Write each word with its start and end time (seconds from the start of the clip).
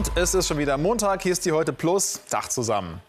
Und 0.00 0.16
es 0.16 0.32
ist 0.32 0.48
schon 0.48 0.56
wieder 0.56 0.78
Montag, 0.78 1.20
hier 1.20 1.32
ist 1.32 1.44
die 1.44 1.52
Heute 1.52 1.74
Plus, 1.74 2.22
Dach 2.30 2.48
zusammen. 2.48 3.02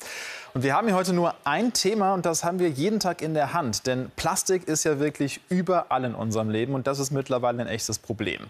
Und 0.54 0.64
wir 0.64 0.76
haben 0.76 0.88
hier 0.88 0.98
heute 0.98 1.14
nur 1.14 1.36
ein 1.46 1.72
Thema 1.72 2.14
und 2.14 2.26
das 2.26 2.44
haben 2.44 2.60
wir 2.60 2.68
jeden 2.68 3.00
Tag 3.00 3.22
in 3.22 3.34
der 3.34 3.54
Hand. 3.54 3.88
Denn 3.88 4.12
Plastik 4.18 4.68
ist 4.68 4.84
ja 4.84 5.00
wirklich 5.00 5.40
überall 5.48 6.04
in 6.04 6.14
unserem 6.14 6.50
Leben 6.50 6.74
und 6.76 6.88
das 6.88 7.00
ist 7.00 7.12
mittlerweile 7.12 7.62
ein 7.62 7.70
echtes 7.70 7.98
Problem. 7.98 8.42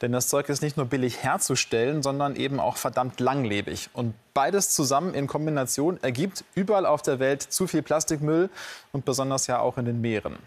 Denn 0.00 0.10
das 0.10 0.28
Zeug 0.28 0.48
ist 0.48 0.62
nicht 0.62 0.78
nur 0.78 0.86
billig 0.86 1.22
herzustellen, 1.22 2.02
sondern 2.02 2.34
eben 2.34 2.60
auch 2.60 2.78
verdammt 2.78 3.20
langlebig. 3.20 3.90
Und 3.92 4.14
beides 4.32 4.70
zusammen 4.70 5.12
in 5.12 5.26
Kombination 5.26 6.02
ergibt 6.02 6.44
überall 6.54 6.86
auf 6.86 7.02
der 7.02 7.18
Welt 7.18 7.42
zu 7.42 7.66
viel 7.66 7.82
Plastikmüll 7.82 8.48
und 8.92 9.04
besonders 9.04 9.48
ja 9.48 9.58
auch 9.58 9.76
in 9.76 9.84
den 9.84 10.00
Meeren. 10.00 10.38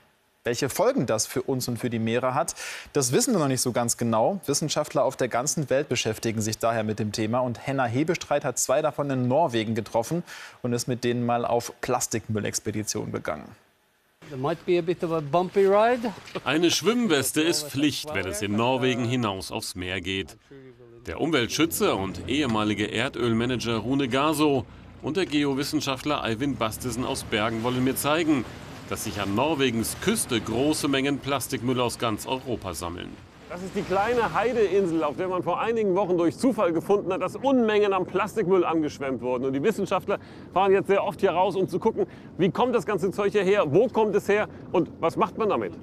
Welche 0.45 0.70
Folgen 0.70 1.08
das 1.08 1.26
für 1.26 1.41
uns 1.41 1.67
und 1.67 1.80
für 1.80 1.90
die 1.90 1.98
Meere 1.98 2.35
hat, 2.35 2.54
das 2.94 3.12
wissen 3.12 3.34
wir 3.34 3.40
noch 3.40 3.48
nicht 3.48 3.62
so 3.62 3.72
ganz 3.72 3.98
genau. 3.98 4.40
Wissenschaftler 4.45 5.04
auf 5.04 5.18
der 5.18 5.27
ganzen 5.27 5.71
Welt 5.71 5.90
beschäftigen 5.90 6.40
sich 6.40 6.59
daher 6.59 6.84
mit 6.84 6.99
dem 6.99 7.12
Thema. 7.12 7.40
Und 7.40 7.66
Henna 7.66 7.85
Hebestreit 7.85 8.45
hat 8.45 8.59
zwei 8.59 8.84
davon 8.84 9.09
in 9.09 9.27
Norwegen 9.27 9.73
getroffen 9.73 10.21
und 10.62 10.71
ist 10.71 10.88
mit 10.88 11.04
denen 11.04 11.26
mal 11.26 11.45
auf 11.45 11.73
Plastikmüllexpedition 11.81 13.12
gegangen. 13.12 13.48
Eine 16.44 16.70
Schwimmweste 16.70 17.41
ist 17.41 17.70
Pflicht, 17.70 18.13
wenn 18.13 18.27
es 18.27 18.43
in 18.43 18.55
Norwegen 18.55 19.04
hinaus 19.04 19.52
aufs 19.52 19.73
Meer 19.73 19.99
geht. 19.99 20.38
Der 21.07 21.21
Umweltschützer 21.21 21.98
und 21.98 22.30
ehemalige 22.30 22.85
Erdölmanager 22.85 23.77
Rune 23.77 24.07
Gaso 24.09 24.68
und 25.02 25.18
der 25.18 25.26
Geowissenschaftler 25.26 26.23
Eivind 26.23 26.59
Bastesen 26.59 27.04
aus 27.04 27.23
Bergen 27.23 27.63
wollen 27.63 27.84
mir 27.84 27.96
zeigen, 27.96 28.46
dass 28.89 29.03
sich 29.05 29.19
an 29.19 29.35
Norwegens 29.35 29.95
Küste 30.01 30.39
große 30.39 30.87
Mengen 30.87 31.19
Plastikmüll 31.19 31.79
aus 31.79 31.97
ganz 31.97 32.27
Europa 32.27 32.73
sammeln. 32.73 33.09
Das 33.49 33.61
ist 33.61 33.75
die 33.75 33.83
kleine 33.83 34.33
Heideinsel, 34.33 35.03
auf 35.03 35.17
der 35.17 35.27
man 35.27 35.43
vor 35.43 35.61
einigen 35.61 35.95
Wochen 35.95 36.17
durch 36.17 36.35
Zufall 36.35 36.73
gefunden 36.73 37.13
hat, 37.13 37.21
dass 37.21 37.35
Unmengen 37.35 37.93
an 37.93 38.05
Plastikmüll 38.05 38.65
angeschwemmt 38.65 39.21
wurden. 39.21 39.45
Und 39.45 39.53
die 39.53 39.61
Wissenschaftler 39.61 40.19
fahren 40.51 40.71
jetzt 40.71 40.87
sehr 40.87 41.03
oft 41.03 41.21
hier 41.21 41.31
raus, 41.31 41.55
um 41.55 41.69
zu 41.69 41.79
gucken, 41.79 42.07
wie 42.37 42.49
kommt 42.49 42.75
das 42.75 42.85
ganze 42.85 43.11
Zeug 43.11 43.31
hierher, 43.31 43.71
wo 43.71 43.87
kommt 43.87 44.15
es 44.15 44.27
her 44.27 44.49
und 44.71 44.89
was 44.99 45.15
macht 45.15 45.37
man 45.37 45.49
damit. 45.49 45.73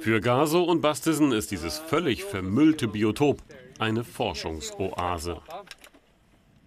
Für 0.00 0.20
Gaso 0.20 0.62
und 0.62 0.82
Bastisen 0.82 1.32
ist 1.32 1.50
dieses 1.50 1.78
völlig 1.78 2.22
vermüllte 2.22 2.86
Biotop 2.86 3.38
eine 3.78 4.04
Forschungsoase. 4.04 5.38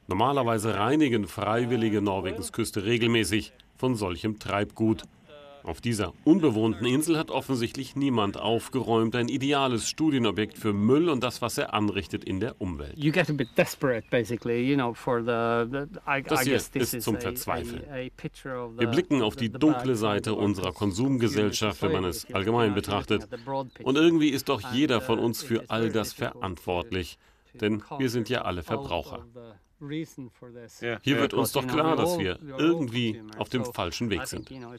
Normalerweise 0.07 0.75
reinigen 0.75 1.27
Freiwillige 1.27 2.01
Norwegens 2.01 2.51
Küste 2.51 2.85
regelmäßig 2.85 3.53
von 3.81 3.95
solchem 3.95 4.37
Treibgut. 4.37 5.05
Auf 5.63 5.81
dieser 5.81 6.13
unbewohnten 6.23 6.85
Insel 6.85 7.17
hat 7.17 7.31
offensichtlich 7.31 7.95
niemand 7.95 8.37
aufgeräumt. 8.37 9.15
Ein 9.15 9.27
ideales 9.27 9.89
Studienobjekt 9.89 10.55
für 10.57 10.71
Müll 10.71 11.09
und 11.09 11.23
das, 11.23 11.41
was 11.41 11.57
er 11.57 11.73
anrichtet 11.73 12.23
in 12.23 12.39
der 12.39 12.61
Umwelt. 12.61 12.93
Das 16.27 16.41
hier 16.41 16.55
ist 16.55 17.01
zum 17.01 17.17
Verzweifeln. 17.19 17.83
Wir 18.77 18.87
blicken 18.87 19.23
auf 19.23 19.35
die 19.35 19.51
dunkle 19.51 19.95
Seite 19.95 20.35
unserer 20.35 20.73
Konsumgesellschaft, 20.73 21.81
wenn 21.81 21.91
man 21.91 22.05
es 22.05 22.31
allgemein 22.31 22.75
betrachtet. 22.75 23.27
Und 23.83 23.95
irgendwie 23.95 24.29
ist 24.29 24.47
doch 24.49 24.61
jeder 24.73 25.01
von 25.01 25.17
uns 25.17 25.41
für 25.41 25.63
all 25.69 25.91
das 25.91 26.13
verantwortlich. 26.13 27.17
Denn 27.53 27.83
wir 27.97 28.11
sind 28.11 28.29
ja 28.29 28.43
alle 28.43 28.61
Verbraucher. 28.61 29.25
Hier 31.01 31.17
wird 31.17 31.33
uns 31.33 31.51
doch 31.51 31.65
klar, 31.65 31.95
dass 31.95 32.17
wir 32.19 32.39
irgendwie 32.57 33.21
auf 33.37 33.49
dem 33.49 33.65
falschen 33.65 34.09
Weg 34.09 34.27
sind. 34.27 34.49
Uh, 34.51 34.75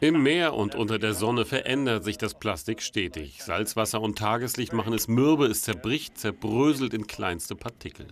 Im 0.00 0.22
Meer 0.22 0.54
und 0.54 0.74
unter 0.74 0.98
der 0.98 1.14
Sonne 1.14 1.44
verändert 1.44 2.04
sich 2.04 2.18
das 2.18 2.34
Plastik 2.34 2.82
stetig. 2.82 3.42
Salzwasser 3.42 4.00
und 4.00 4.18
Tageslicht 4.18 4.72
machen 4.72 4.92
es 4.92 5.08
mürbe, 5.08 5.46
es 5.46 5.62
zerbricht, 5.62 6.18
zerbröselt 6.18 6.94
in 6.94 7.06
kleinste 7.06 7.56
Partikel. 7.56 8.06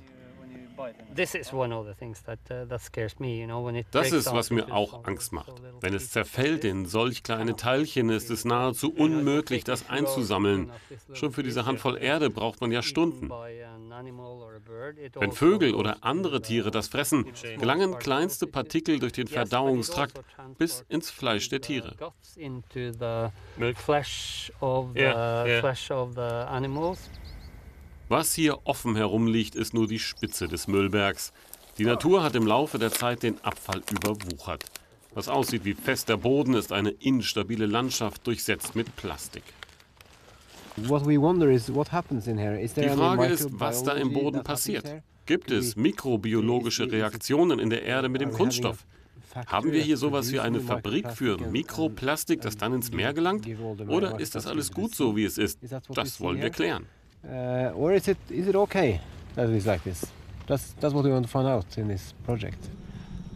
Das 3.90 4.12
ist, 4.12 4.32
was 4.32 4.50
mir 4.50 4.72
auch 4.72 5.04
Angst 5.04 5.32
macht. 5.32 5.62
Wenn 5.80 5.94
es 5.94 6.10
zerfällt 6.10 6.64
in 6.64 6.86
solch 6.86 7.22
kleine 7.22 7.56
Teilchen, 7.56 8.10
ist 8.10 8.30
es 8.30 8.44
nahezu 8.44 8.92
unmöglich, 8.92 9.64
das 9.64 9.88
einzusammeln. 9.88 10.70
Schon 11.12 11.32
für 11.32 11.42
diese 11.42 11.66
Handvoll 11.66 11.98
Erde 11.98 12.30
braucht 12.30 12.60
man 12.60 12.72
ja 12.72 12.82
Stunden. 12.82 13.30
Wenn 15.18 15.32
Vögel 15.32 15.74
oder 15.74 15.98
andere 16.04 16.42
Tiere 16.42 16.70
das 16.70 16.88
fressen, 16.88 17.26
gelangen 17.58 17.98
kleinste 17.98 18.46
Partikel 18.46 18.98
durch 18.98 19.12
den 19.12 19.26
Verdauungstrakt 19.28 20.20
bis 20.58 20.84
ins 20.88 21.10
Fleisch 21.10 21.48
der 21.48 21.60
Tiere. 21.60 21.96
Ja, 24.94 25.14
ja. 25.46 25.60
Was 28.08 28.34
hier 28.34 28.58
offen 28.64 28.94
herumliegt, 28.94 29.56
ist 29.56 29.74
nur 29.74 29.88
die 29.88 29.98
Spitze 29.98 30.46
des 30.46 30.68
Müllbergs. 30.68 31.32
Die 31.78 31.84
Natur 31.84 32.22
hat 32.22 32.36
im 32.36 32.46
Laufe 32.46 32.78
der 32.78 32.92
Zeit 32.92 33.24
den 33.24 33.42
Abfall 33.42 33.82
überwuchert. 33.90 34.64
Was 35.12 35.28
aussieht 35.28 35.64
wie 35.64 35.74
fester 35.74 36.16
Boden, 36.16 36.54
ist 36.54 36.72
eine 36.72 36.90
instabile 36.90 37.66
Landschaft 37.66 38.24
durchsetzt 38.26 38.76
mit 38.76 38.94
Plastik. 38.94 39.42
Die 40.76 40.88
Frage 42.88 43.26
ist, 43.26 43.48
was 43.58 43.82
da 43.82 43.92
im 43.94 44.12
Boden 44.12 44.44
passiert. 44.44 45.02
Gibt 45.24 45.50
es 45.50 45.74
mikrobiologische 45.74 46.90
Reaktionen 46.90 47.58
in 47.58 47.70
der 47.70 47.82
Erde 47.82 48.08
mit 48.08 48.20
dem 48.20 48.30
Kunststoff? 48.30 48.86
Haben 49.46 49.72
wir 49.72 49.82
hier 49.82 49.96
sowas 49.96 50.30
wie 50.30 50.38
eine 50.38 50.60
Fabrik 50.60 51.10
für 51.10 51.38
Mikroplastik, 51.38 52.40
das 52.40 52.56
dann 52.56 52.74
ins 52.74 52.92
Meer 52.92 53.12
gelangt? 53.12 53.48
Oder 53.88 54.20
ist 54.20 54.36
das 54.36 54.46
alles 54.46 54.70
gut 54.70 54.94
so, 54.94 55.16
wie 55.16 55.24
es 55.24 55.38
ist? 55.38 55.58
Das 55.92 56.20
wollen 56.20 56.40
wir 56.40 56.50
klären. 56.50 56.86
Uh, 57.24 57.72
or 57.74 57.92
is 57.92 58.08
it 58.08 58.18
is 58.30 58.46
it 58.46 58.54
okay 58.54 59.00
that 59.34 59.48
it 59.48 59.56
is 59.56 59.66
like 59.66 59.82
this? 59.82 60.06
That's 60.46 60.74
that's 60.80 60.94
what 60.94 61.04
we 61.04 61.10
want 61.10 61.24
to 61.24 61.30
find 61.30 61.48
out 61.48 61.66
in 61.76 61.88
this 61.88 62.14
project. 62.24 62.58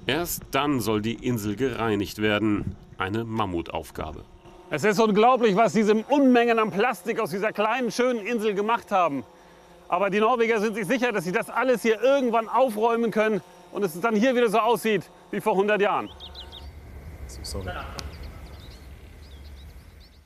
Erst 0.06 0.42
dann 0.50 0.80
soll 0.80 1.00
die 1.02 1.14
Insel 1.14 1.56
gereinigt 1.56 2.18
werden. 2.20 2.76
Eine 2.98 3.24
Mammutaufgabe. 3.24 4.24
Es 4.70 4.84
ist 4.84 5.00
unglaublich, 5.00 5.56
was 5.56 5.72
diese 5.72 5.94
Unmengen 6.08 6.58
an 6.58 6.70
Plastik 6.70 7.18
aus 7.18 7.30
dieser 7.30 7.52
kleinen, 7.52 7.90
schönen 7.90 8.24
Insel 8.24 8.54
gemacht 8.54 8.92
haben. 8.92 9.24
Aber 9.88 10.10
die 10.10 10.20
Norweger 10.20 10.60
sind 10.60 10.74
sich 10.74 10.86
sicher, 10.86 11.10
dass 11.10 11.24
sie 11.24 11.32
das 11.32 11.50
alles 11.50 11.82
hier 11.82 12.00
irgendwann 12.00 12.48
aufräumen 12.48 13.10
können 13.10 13.40
und 13.72 13.82
es 13.82 14.00
dann 14.00 14.14
hier 14.14 14.34
wieder 14.36 14.48
so 14.48 14.58
aussieht 14.58 15.02
wie 15.32 15.40
vor 15.40 15.54
100 15.54 15.80
Jahren. 15.80 16.08
Sorry. 17.42 17.70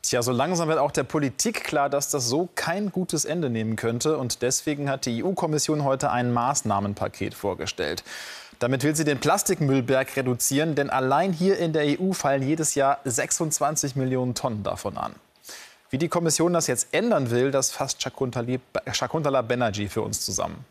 Tja, 0.05 0.21
so 0.21 0.33
langsam 0.33 0.69
wird 0.69 0.79
auch 0.79 0.91
der 0.91 1.05
Politik 1.05 1.65
klar, 1.65 1.89
dass 1.89 2.11
das 2.11 2.29
so 2.29 2.51
kein 2.57 2.93
gutes 2.93 3.25
Ende 3.25 3.49
nehmen 3.49 3.75
könnte. 3.75 4.19
Und 4.19 4.43
deswegen 4.43 4.91
hat 4.91 5.07
die 5.07 5.25
EU-Kommission 5.25 5.83
heute 5.83 6.11
ein 6.11 6.31
Maßnahmenpaket 6.31 7.33
vorgestellt. 7.33 8.05
Damit 8.59 8.85
will 8.85 8.95
sie 8.95 9.05
den 9.05 9.19
Plastikmüllberg 9.19 10.15
reduzieren, 10.15 10.75
denn 10.75 10.91
allein 10.91 11.33
hier 11.33 11.57
in 11.57 11.73
der 11.73 11.99
EU 11.99 12.13
fallen 12.13 12.43
jedes 12.43 12.75
Jahr 12.75 12.99
26 13.05 13.97
Millionen 13.97 14.35
Tonnen 14.35 14.63
davon 14.63 14.99
an. 14.99 15.15
Wie 15.89 15.97
die 15.97 16.09
Kommission 16.09 16.53
das 16.53 16.67
jetzt 16.67 16.89
ändern 16.93 17.31
will, 17.31 17.51
das 17.51 17.71
fasst 17.71 18.03
Shakuntala 18.03 19.43
Banerjee 19.43 19.89
für 19.89 20.03
uns 20.03 20.23
zusammen. 20.23 20.67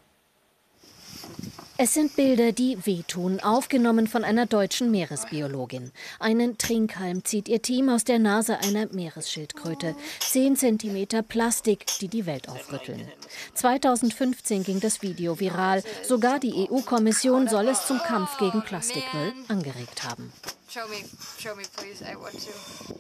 Es 1.76 1.96
sind 1.96 2.16
Bilder, 2.16 2.52
die 2.52 2.78
wehtun, 2.86 3.40
aufgenommen 3.40 4.08
von 4.08 4.24
einer 4.24 4.46
deutschen 4.46 4.92
Meeresbiologin. 4.92 5.92
Einen 6.20 6.60
Trinkhalm 6.60 7.26
zieht 7.26 7.50
ihr 7.50 7.64
Team 7.64 7.90
aus 7.90 8.04
der 8.04 8.20
Nase 8.20 8.60
einer 8.60 8.86
Meeresschildkröte. 8.92 9.96
Zehn 10.20 10.56
Zentimeter 10.56 11.24
Plastik, 11.24 11.88
die 12.00 12.10
die 12.10 12.28
Welt 12.28 12.48
aufrütteln. 12.48 13.08
2015 13.56 14.64
ging 14.64 14.81
das 14.81 15.02
Video 15.02 15.40
viral. 15.40 15.84
Sogar 16.04 16.40
die 16.40 16.70
EU-Kommission 16.70 17.48
soll 17.48 17.68
es 17.68 17.88
zum 17.88 17.98
Kampf 17.98 18.38
gegen 18.38 18.62
Plastikmüll 18.62 19.34
angeregt 19.48 20.04
haben. 20.04 20.31
Show 20.69 20.88
me, 20.90 20.98
show 21.40 21.56
me, 21.56 21.64
please. 21.76 22.04
I 22.04 22.16
want 22.16 22.34
to. 22.34 22.94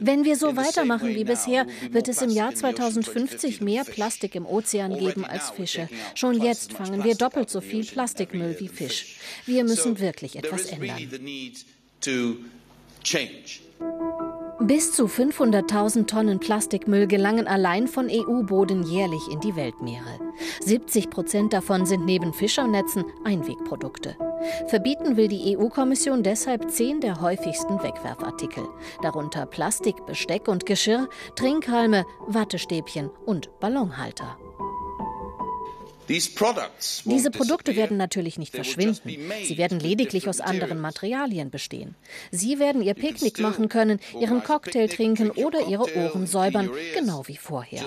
Wenn 0.00 0.24
wir 0.24 0.36
so 0.36 0.56
weitermachen 0.56 1.14
wie 1.14 1.24
bisher, 1.24 1.66
wird 1.90 2.08
es 2.08 2.22
im 2.22 2.30
Jahr 2.30 2.54
2050 2.54 3.60
mehr 3.60 3.84
Plastik 3.84 4.34
im 4.34 4.46
Ozean 4.46 4.98
geben 4.98 5.24
als 5.24 5.50
Fische. 5.50 5.88
Schon 6.14 6.40
jetzt 6.42 6.72
fangen 6.72 7.04
wir 7.04 7.14
doppelt 7.14 7.50
so 7.50 7.60
viel 7.60 7.84
Plastikmüll 7.84 8.56
wie 8.58 8.68
Fisch. 8.68 9.16
Wir 9.46 9.64
müssen 9.64 9.98
wirklich 9.98 10.36
etwas 10.36 10.66
ändern. 10.66 10.98
Bis 14.62 14.92
zu 14.92 15.06
500.000 15.06 16.06
Tonnen 16.06 16.38
Plastikmüll 16.38 17.06
gelangen 17.06 17.46
allein 17.46 17.88
von 17.88 18.08
EU-Boden 18.10 18.82
jährlich 18.82 19.22
in 19.32 19.40
die 19.40 19.56
Weltmeere. 19.56 20.20
70 20.60 21.08
Prozent 21.08 21.52
davon 21.54 21.86
sind 21.86 22.04
neben 22.04 22.34
Fischernetzen 22.34 23.04
Einwegprodukte. 23.24 24.16
Verbieten 24.66 25.16
will 25.16 25.28
die 25.28 25.56
EU-Kommission 25.56 26.22
deshalb 26.22 26.70
zehn 26.70 27.00
der 27.00 27.20
häufigsten 27.20 27.82
Wegwerfartikel, 27.82 28.68
darunter 29.02 29.46
Plastik, 29.46 30.06
Besteck 30.06 30.48
und 30.48 30.66
Geschirr, 30.66 31.08
Trinkhalme, 31.36 32.04
Wattestäbchen 32.26 33.10
und 33.26 33.58
Ballonhalter. 33.60 34.36
Diese 36.10 37.30
Produkte 37.30 37.76
werden 37.76 37.96
natürlich 37.96 38.36
nicht 38.36 38.52
verschwinden. 38.52 39.00
Sie 39.44 39.58
werden 39.58 39.78
lediglich 39.78 40.28
aus 40.28 40.40
anderen 40.40 40.80
Materialien 40.80 41.50
bestehen. 41.50 41.94
Sie 42.32 42.58
werden 42.58 42.82
ihr 42.82 42.94
Picknick 42.94 43.38
machen 43.38 43.68
können, 43.68 44.00
ihren 44.18 44.42
Cocktail 44.42 44.88
trinken 44.88 45.30
oder 45.30 45.68
ihre 45.68 45.86
Ohren 45.96 46.26
säubern, 46.26 46.68
genau 46.94 47.22
wie 47.28 47.36
vorher. 47.36 47.84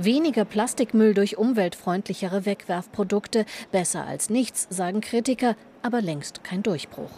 Weniger 0.00 0.44
Plastikmüll 0.44 1.12
durch 1.12 1.38
umweltfreundlichere 1.38 2.46
Wegwerfprodukte, 2.46 3.44
besser 3.72 4.06
als 4.06 4.30
nichts, 4.30 4.68
sagen 4.70 5.00
Kritiker, 5.00 5.56
aber 5.82 6.00
längst 6.00 6.44
kein 6.44 6.62
Durchbruch. 6.62 7.10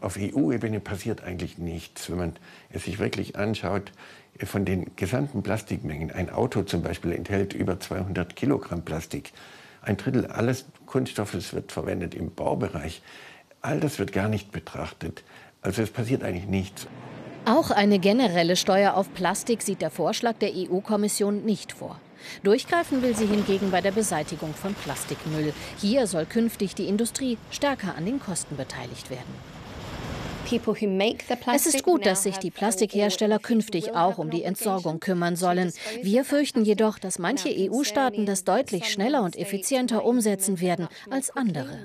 Auf 0.00 0.18
EU-Ebene 0.18 0.80
passiert 0.80 1.22
eigentlich 1.22 1.58
nichts, 1.58 2.10
wenn 2.10 2.18
man 2.18 2.32
es 2.70 2.86
sich 2.86 2.98
wirklich 2.98 3.36
anschaut 3.36 3.92
von 4.42 4.64
den 4.64 4.96
gesamten 4.96 5.44
Plastikmengen. 5.44 6.10
Ein 6.10 6.28
Auto 6.28 6.64
zum 6.64 6.82
Beispiel 6.82 7.12
enthält 7.12 7.54
über 7.54 7.78
200 7.78 8.34
Kilogramm 8.34 8.82
Plastik. 8.82 9.32
Ein 9.80 9.98
Drittel 9.98 10.26
alles 10.26 10.64
Kunststoffes 10.86 11.54
wird 11.54 11.70
verwendet 11.70 12.16
im 12.16 12.34
Baubereich. 12.34 13.00
All 13.60 13.78
das 13.78 14.00
wird 14.00 14.10
gar 14.10 14.26
nicht 14.26 14.50
betrachtet. 14.50 15.22
Also 15.60 15.82
es 15.82 15.90
passiert 15.92 16.24
eigentlich 16.24 16.48
nichts. 16.48 16.88
Auch 17.44 17.72
eine 17.72 17.98
generelle 17.98 18.54
Steuer 18.54 18.94
auf 18.94 19.12
Plastik 19.14 19.62
sieht 19.62 19.82
der 19.82 19.90
Vorschlag 19.90 20.34
der 20.34 20.52
EU-Kommission 20.54 21.44
nicht 21.44 21.72
vor. 21.72 21.98
Durchgreifen 22.44 23.02
will 23.02 23.16
sie 23.16 23.26
hingegen 23.26 23.72
bei 23.72 23.80
der 23.80 23.90
Beseitigung 23.90 24.54
von 24.54 24.74
Plastikmüll. 24.74 25.52
Hier 25.80 26.06
soll 26.06 26.24
künftig 26.24 26.76
die 26.76 26.86
Industrie 26.86 27.38
stärker 27.50 27.96
an 27.96 28.06
den 28.06 28.20
Kosten 28.20 28.56
beteiligt 28.56 29.10
werden. 29.10 29.34
Es 31.52 31.66
ist 31.66 31.82
gut, 31.82 32.04
dass 32.04 32.24
sich 32.24 32.38
die 32.38 32.50
Plastikhersteller 32.50 33.38
künftig 33.38 33.94
auch 33.94 34.18
um 34.18 34.30
die 34.30 34.42
Entsorgung 34.42 35.00
kümmern 35.00 35.34
sollen. 35.34 35.72
Wir 36.02 36.24
fürchten 36.24 36.64
jedoch, 36.64 36.98
dass 36.98 37.18
manche 37.18 37.48
EU-Staaten 37.48 38.26
das 38.26 38.44
deutlich 38.44 38.86
schneller 38.86 39.22
und 39.22 39.36
effizienter 39.36 40.04
umsetzen 40.04 40.60
werden 40.60 40.88
als 41.10 41.30
andere. 41.34 41.78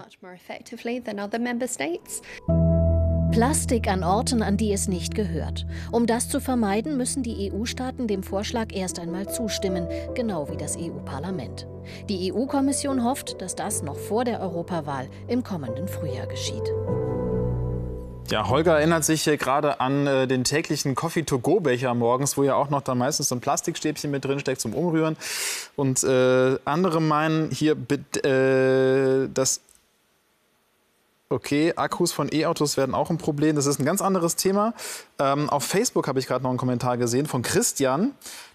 Plastik 3.31 3.87
an 3.87 4.03
Orten, 4.03 4.41
an 4.41 4.57
die 4.57 4.71
es 4.71 4.87
nicht 4.87 5.13
gehört. 5.13 5.65
Um 5.91 6.07
das 6.07 6.29
zu 6.29 6.39
vermeiden, 6.39 6.97
müssen 6.97 7.23
die 7.23 7.51
EU-Staaten 7.51 8.07
dem 8.07 8.23
Vorschlag 8.23 8.73
erst 8.73 8.99
einmal 8.99 9.29
zustimmen, 9.29 9.87
genau 10.15 10.49
wie 10.49 10.57
das 10.57 10.77
EU-Parlament. 10.77 11.67
Die 12.09 12.31
EU-Kommission 12.31 13.03
hofft, 13.03 13.41
dass 13.41 13.55
das 13.55 13.83
noch 13.83 13.97
vor 13.97 14.23
der 14.23 14.39
Europawahl 14.39 15.09
im 15.27 15.43
kommenden 15.43 15.87
Frühjahr 15.87 16.27
geschieht. 16.27 16.63
Ja, 18.29 18.49
Holger 18.49 18.77
erinnert 18.77 19.05
sich 19.05 19.23
gerade 19.23 19.79
an 19.79 20.05
äh, 20.05 20.27
den 20.27 20.43
täglichen 20.43 20.95
Coffee-to-go-Becher 20.95 21.93
morgens, 21.93 22.35
wo 22.37 22.43
ja 22.43 22.55
auch 22.55 22.69
noch 22.69 22.81
dann 22.81 22.97
meistens 22.97 23.29
so 23.29 23.35
ein 23.35 23.41
Plastikstäbchen 23.41 24.11
mit 24.11 24.25
drin 24.25 24.39
steckt 24.39 24.59
zum 24.59 24.73
Umrühren. 24.73 25.15
Und 25.77 26.03
äh, 26.03 26.57
andere 26.65 27.01
meinen 27.01 27.51
hier, 27.51 27.73
äh, 27.73 29.29
dass 29.33 29.61
Okay, 31.29 31.73
Akkus 31.75 32.13
von 32.13 32.29
E-Autos 32.31 32.77
werden 32.77 32.95
auch 32.95 33.09
ein 33.09 33.17
Problem. 33.17 33.57
Das 33.57 33.65
ist 33.65 33.79
ein 33.79 33.85
ganz 33.85 34.01
anderes 34.01 34.37
Thema. 34.37 34.73
Ähm, 35.19 35.49
auf 35.49 35.65
Facebook 35.65 36.07
habe 36.07 36.19
ich 36.19 36.27
gerade 36.27 36.43
noch 36.43 36.49
einen 36.49 36.57
Kommentar 36.57 36.97
gesehen 36.97 37.25
von 37.25 37.41
Christian. 37.41 38.13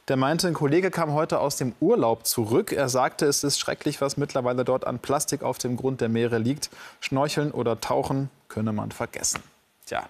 Der 0.08 0.16
meinte, 0.16 0.48
ein 0.48 0.54
Kollege 0.54 0.90
kam 0.90 1.12
heute 1.12 1.40
aus 1.40 1.56
dem 1.56 1.74
Urlaub 1.80 2.26
zurück. 2.26 2.72
Er 2.72 2.88
sagte, 2.88 3.26
es 3.26 3.44
ist 3.44 3.58
schrecklich, 3.58 4.00
was 4.00 4.16
mittlerweile 4.16 4.64
dort 4.64 4.86
an 4.86 5.00
Plastik 5.00 5.42
auf 5.42 5.58
dem 5.58 5.76
Grund 5.76 6.00
der 6.00 6.08
Meere 6.08 6.38
liegt. 6.38 6.70
Schnorcheln 7.00 7.50
oder 7.50 7.78
tauchen 7.78 8.30
könne 8.48 8.72
man 8.72 8.90
vergessen. 8.90 9.42
Tja, 9.84 10.08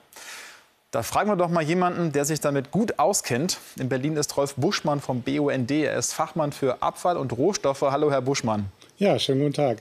da 0.93 1.03
fragen 1.03 1.31
wir 1.31 1.37
doch 1.37 1.49
mal 1.49 1.65
jemanden, 1.65 2.13
der 2.13 2.25
sich 2.25 2.39
damit 2.39 2.71
gut 2.71 3.01
auskennt. 3.01 3.59
In 3.77 3.89
Berlin 3.89 4.17
ist 4.17 4.37
Rolf 4.37 4.55
Buschmann 4.55 5.01
vom 5.01 5.23
BUND. 5.23 5.71
Er 5.73 5.97
ist 5.97 6.15
Fachmann 6.15 6.53
für 6.53 6.81
Abfall 6.81 7.17
und 7.17 7.33
Rohstoffe. 7.33 7.83
Hallo, 7.83 8.13
Herr 8.13 8.23
Buschmann. 8.23 8.67
Ja, 8.99 9.19
schönen 9.19 9.41
guten 9.41 9.55
Tag. 9.55 9.79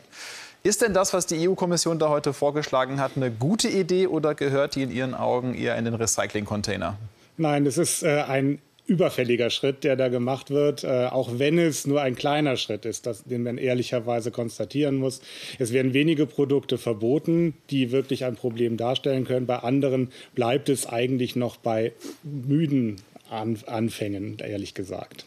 Ist 0.63 0.83
denn 0.83 0.93
das, 0.93 1.11
was 1.13 1.25
die 1.25 1.49
EU-Kommission 1.49 1.97
da 1.97 2.09
heute 2.09 2.33
vorgeschlagen 2.33 2.99
hat, 2.99 3.13
eine 3.15 3.31
gute 3.31 3.67
Idee 3.67 4.05
oder 4.05 4.35
gehört 4.35 4.75
die 4.75 4.83
in 4.83 4.91
Ihren 4.91 5.15
Augen 5.15 5.55
eher 5.55 5.75
in 5.75 5.85
den 5.85 5.95
Recycling-Container? 5.95 6.97
Nein, 7.37 7.65
es 7.65 7.79
ist 7.79 8.03
äh, 8.03 8.21
ein 8.27 8.59
überfälliger 8.85 9.49
Schritt, 9.49 9.83
der 9.83 9.95
da 9.95 10.09
gemacht 10.09 10.51
wird, 10.51 10.83
äh, 10.83 11.07
auch 11.07 11.39
wenn 11.39 11.57
es 11.57 11.87
nur 11.87 12.01
ein 12.01 12.15
kleiner 12.15 12.57
Schritt 12.57 12.85
ist, 12.85 13.07
das, 13.07 13.23
den 13.23 13.41
man 13.41 13.57
ehrlicherweise 13.57 14.29
konstatieren 14.29 14.97
muss. 14.97 15.21
Es 15.57 15.73
werden 15.73 15.93
wenige 15.93 16.27
Produkte 16.27 16.77
verboten, 16.77 17.55
die 17.71 17.91
wirklich 17.91 18.25
ein 18.25 18.35
Problem 18.35 18.77
darstellen 18.77 19.25
können. 19.25 19.47
Bei 19.47 19.59
anderen 19.59 20.11
bleibt 20.35 20.69
es 20.69 20.85
eigentlich 20.85 21.35
noch 21.35 21.57
bei 21.57 21.93
müden 22.21 22.97
An 23.31 23.57
Anfängen, 23.65 24.37
ehrlich 24.39 24.75
gesagt. 24.75 25.25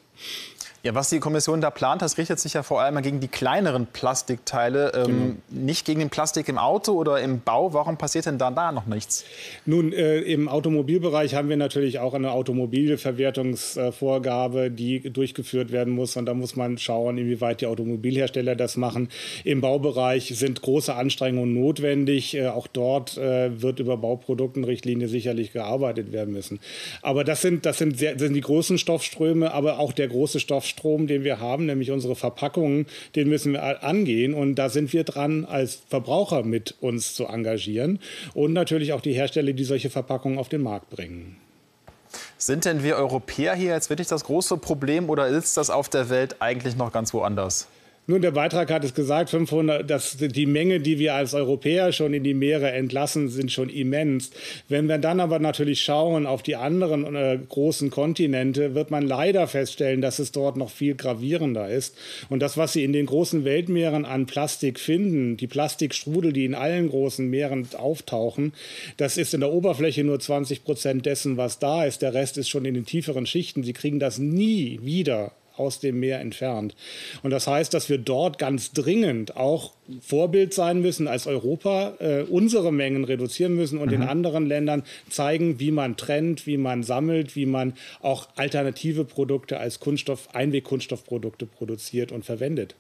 Ja, 0.85 0.95
was 0.95 1.09
die 1.09 1.19
Kommission 1.19 1.61
da 1.63 1.71
plant, 1.71 2.03
das 2.03 2.19
richtet 2.19 2.39
sich 2.39 2.53
ja 2.53 2.63
vor 2.63 2.83
allem 2.83 3.01
gegen 3.01 3.19
die 3.19 3.29
kleineren 3.29 3.87
Plastikteile, 3.87 4.93
ähm, 4.95 5.07
genau. 5.07 5.35
nicht 5.49 5.87
gegen 5.87 6.01
den 6.01 6.11
Plastik 6.11 6.47
im 6.47 6.59
Auto 6.59 6.93
oder 6.93 7.23
im 7.23 7.41
Bau. 7.41 7.73
Warum 7.73 7.97
passiert 7.97 8.27
denn 8.27 8.37
da, 8.37 8.51
da 8.51 8.71
noch 8.71 8.85
nichts? 8.85 9.25
Nun, 9.65 9.95
äh, 9.95 10.19
im 10.19 10.47
Automobilbereich 10.47 11.35
haben 11.35 11.49
wir 11.49 11.57
natürlich 11.57 12.01
auch 12.01 12.13
eine 12.13 12.33
Automobilverwertungsvorgabe, 12.33 14.71
die 14.71 15.11
durchgeführt 15.11 15.73
werden 15.73 15.95
muss. 15.95 16.19
Und 16.19 16.27
da 16.27 16.35
muss 16.35 16.55
man 16.55 16.77
schauen, 16.77 17.17
inwieweit 17.17 17.63
die 17.63 17.67
Automobilhersteller 17.67 18.55
das 18.55 18.77
machen. 18.77 19.09
Im 19.43 19.63
Baubereich 19.63 20.35
sind 20.37 20.61
große 20.61 20.95
Anstrengungen 20.95 21.55
notwendig. 21.55 22.35
Äh, 22.35 22.49
auch 22.49 22.67
dort 22.67 23.17
äh, 23.17 23.63
wird 23.63 23.81
über 23.81 23.97
Bauproduktenrichtlinie 23.97 25.09
sicherlich 25.09 25.51
gearbeitet 25.51 26.13
werden 26.13 26.35
müssen. 26.35 26.61
Aber 27.01 27.25
das 27.25 27.41
sind, 27.41 27.65
das 27.65 27.79
sind, 27.79 27.99
sehr, 27.99 28.19
sind 28.19 28.35
die 28.35 28.43
großen 28.43 28.77
Stoffströme, 28.77 29.55
aber 29.55 29.79
auch 29.79 29.95
der 29.95 30.09
große 30.09 30.41
Stoffstrom 30.41 30.74
Strom, 30.75 31.07
den 31.07 31.25
wir 31.25 31.41
haben, 31.41 31.67
nämlich 31.67 31.91
unsere 31.91 32.17
Verpackungen, 32.17 32.87
den 33.15 33.29
müssen 33.29 33.53
wir 33.53 33.83
angehen. 33.83 34.35
Und 34.35 34.57
da 34.57 34.69
sind 34.69 34.93
wir 34.93 35.05
dran, 35.05 35.45
als 35.45 35.83
Verbraucher 35.89 36.43
mit 36.43 36.75
uns 36.81 37.15
zu 37.15 37.27
engagieren 37.27 38.01
und 38.35 38.53
natürlich 38.53 38.93
auch 38.93 39.01
die 39.01 39.13
Hersteller, 39.13 39.53
die 39.53 39.65
solche 39.65 39.91
Verpackungen 39.91 40.39
auf 40.39 40.49
den 40.49 40.63
Markt 40.63 40.91
bringen. 40.91 41.37
Sind 42.39 42.65
denn 42.65 42.83
wir 42.83 42.97
Europäer 42.97 43.55
hier 43.55 43.73
jetzt 43.73 43.91
wirklich 43.91 44.09
das 44.09 44.25
große 44.25 44.57
Problem 44.57 45.09
oder 45.09 45.27
ist 45.29 45.57
das 45.57 45.71
auf 45.71 45.89
der 45.89 46.11
Welt 46.11 46.37
eigentlich 46.41 46.77
noch 46.77 46.93
ganz 46.93 47.13
woanders? 47.15 47.69
Nun, 48.07 48.21
der 48.21 48.33
Beitrag 48.33 48.71
hat 48.71 48.85
es 48.85 48.93
gesagt, 48.93 49.31
500, 49.31 49.89
dass 49.89 50.19
die 50.19 50.45
Menge, 50.45 50.79
die 50.79 50.99
wir 50.99 51.15
als 51.15 51.33
Europäer 51.33 51.91
schon 51.91 52.13
in 52.13 52.23
die 52.23 52.35
Meere 52.35 52.71
entlassen, 52.71 53.31
sind 53.31 53.51
schon 53.51 53.71
immens. 53.71 54.31
Wenn 54.69 54.89
wir 54.89 54.99
dann 54.99 55.21
aber 55.21 55.39
natürlich 55.39 55.81
schauen 55.81 56.27
auf 56.27 56.43
die 56.43 56.57
anderen 56.57 57.17
äh, 57.17 57.39
großen 57.49 57.89
Kontinente, 57.89 58.75
wird 58.75 58.91
man 58.91 59.07
leider 59.07 59.47
feststellen, 59.47 60.03
dass 60.03 60.19
es 60.19 60.33
dort 60.33 60.59
noch 60.59 60.69
viel 60.69 60.97
gravierender 60.97 61.71
ist. 61.71 61.97
Und 62.29 62.41
das, 62.41 62.59
was 62.59 62.75
Sie 62.75 62.85
in 62.85 62.93
den 62.93 63.07
großen 63.07 63.47
Weltmeeren 63.47 64.05
an 64.05 64.27
Plastik 64.27 64.79
finden, 64.79 65.39
die 65.39 65.47
Plastikstrudel, 65.47 66.35
die 66.35 66.45
in 66.45 66.55
allen 66.55 66.91
großen 66.91 67.27
Meeren 67.31 67.67
auftauchen, 67.75 68.53
das 68.99 69.17
ist 69.17 69.33
in 69.33 69.41
der 69.41 69.51
Oberfläche 69.51 70.05
nur 70.05 70.21
20 70.21 70.63
Prozent 70.63 71.07
dessen, 71.07 71.39
was 71.39 71.59
da 71.59 71.87
ist. 71.87 72.03
Der 72.03 72.13
Rest 72.13 72.37
ist 72.37 72.51
schon 72.51 72.67
in 72.67 72.75
den 72.75 72.85
tieferen 72.85 73.25
Schichten. 73.25 73.63
Sie 73.63 73.73
kriegen 73.73 73.99
das 73.99 74.19
nie 74.19 74.79
wieder 74.83 75.33
aus 75.57 75.81
dem 75.81 76.01
Meer 76.01 76.21
entfernt. 76.21 76.75
Und 77.23 77.31
das 77.31 77.47
heißt, 77.47 77.73
dass 77.75 77.89
wir 77.89 77.99
dort 77.99 78.39
ganz 78.39 78.73
dringend 78.73 79.37
auch 79.37 79.73
Vorbild 80.01 80.55
sein 80.55 80.81
müssen 80.81 81.09
als 81.09 81.27
Europa, 81.27 81.95
äh, 81.99 82.23
unsere 82.23 82.73
Mengen 82.73 83.05
reduzieren 83.05 83.55
müssen 83.55 83.79
und 83.79 83.89
mhm. 83.89 83.93
den 83.93 84.03
anderen 84.03 84.47
Ländern 84.47 84.83
zeigen, 85.11 85.61
wie 85.61 85.71
man 85.71 85.97
trennt, 85.97 86.47
wie 86.47 86.57
man 86.57 86.83
sammelt, 86.83 87.37
wie 87.37 87.47
man 87.47 87.75
auch 88.01 88.29
alternative 88.37 89.05
Produkte 89.05 89.59
als 89.59 89.81
Kunststoff, 89.81 90.35
Einwegkunststoffprodukte 90.35 91.47
produziert 91.47 92.13
und 92.13 92.25
verwendet. 92.25 92.77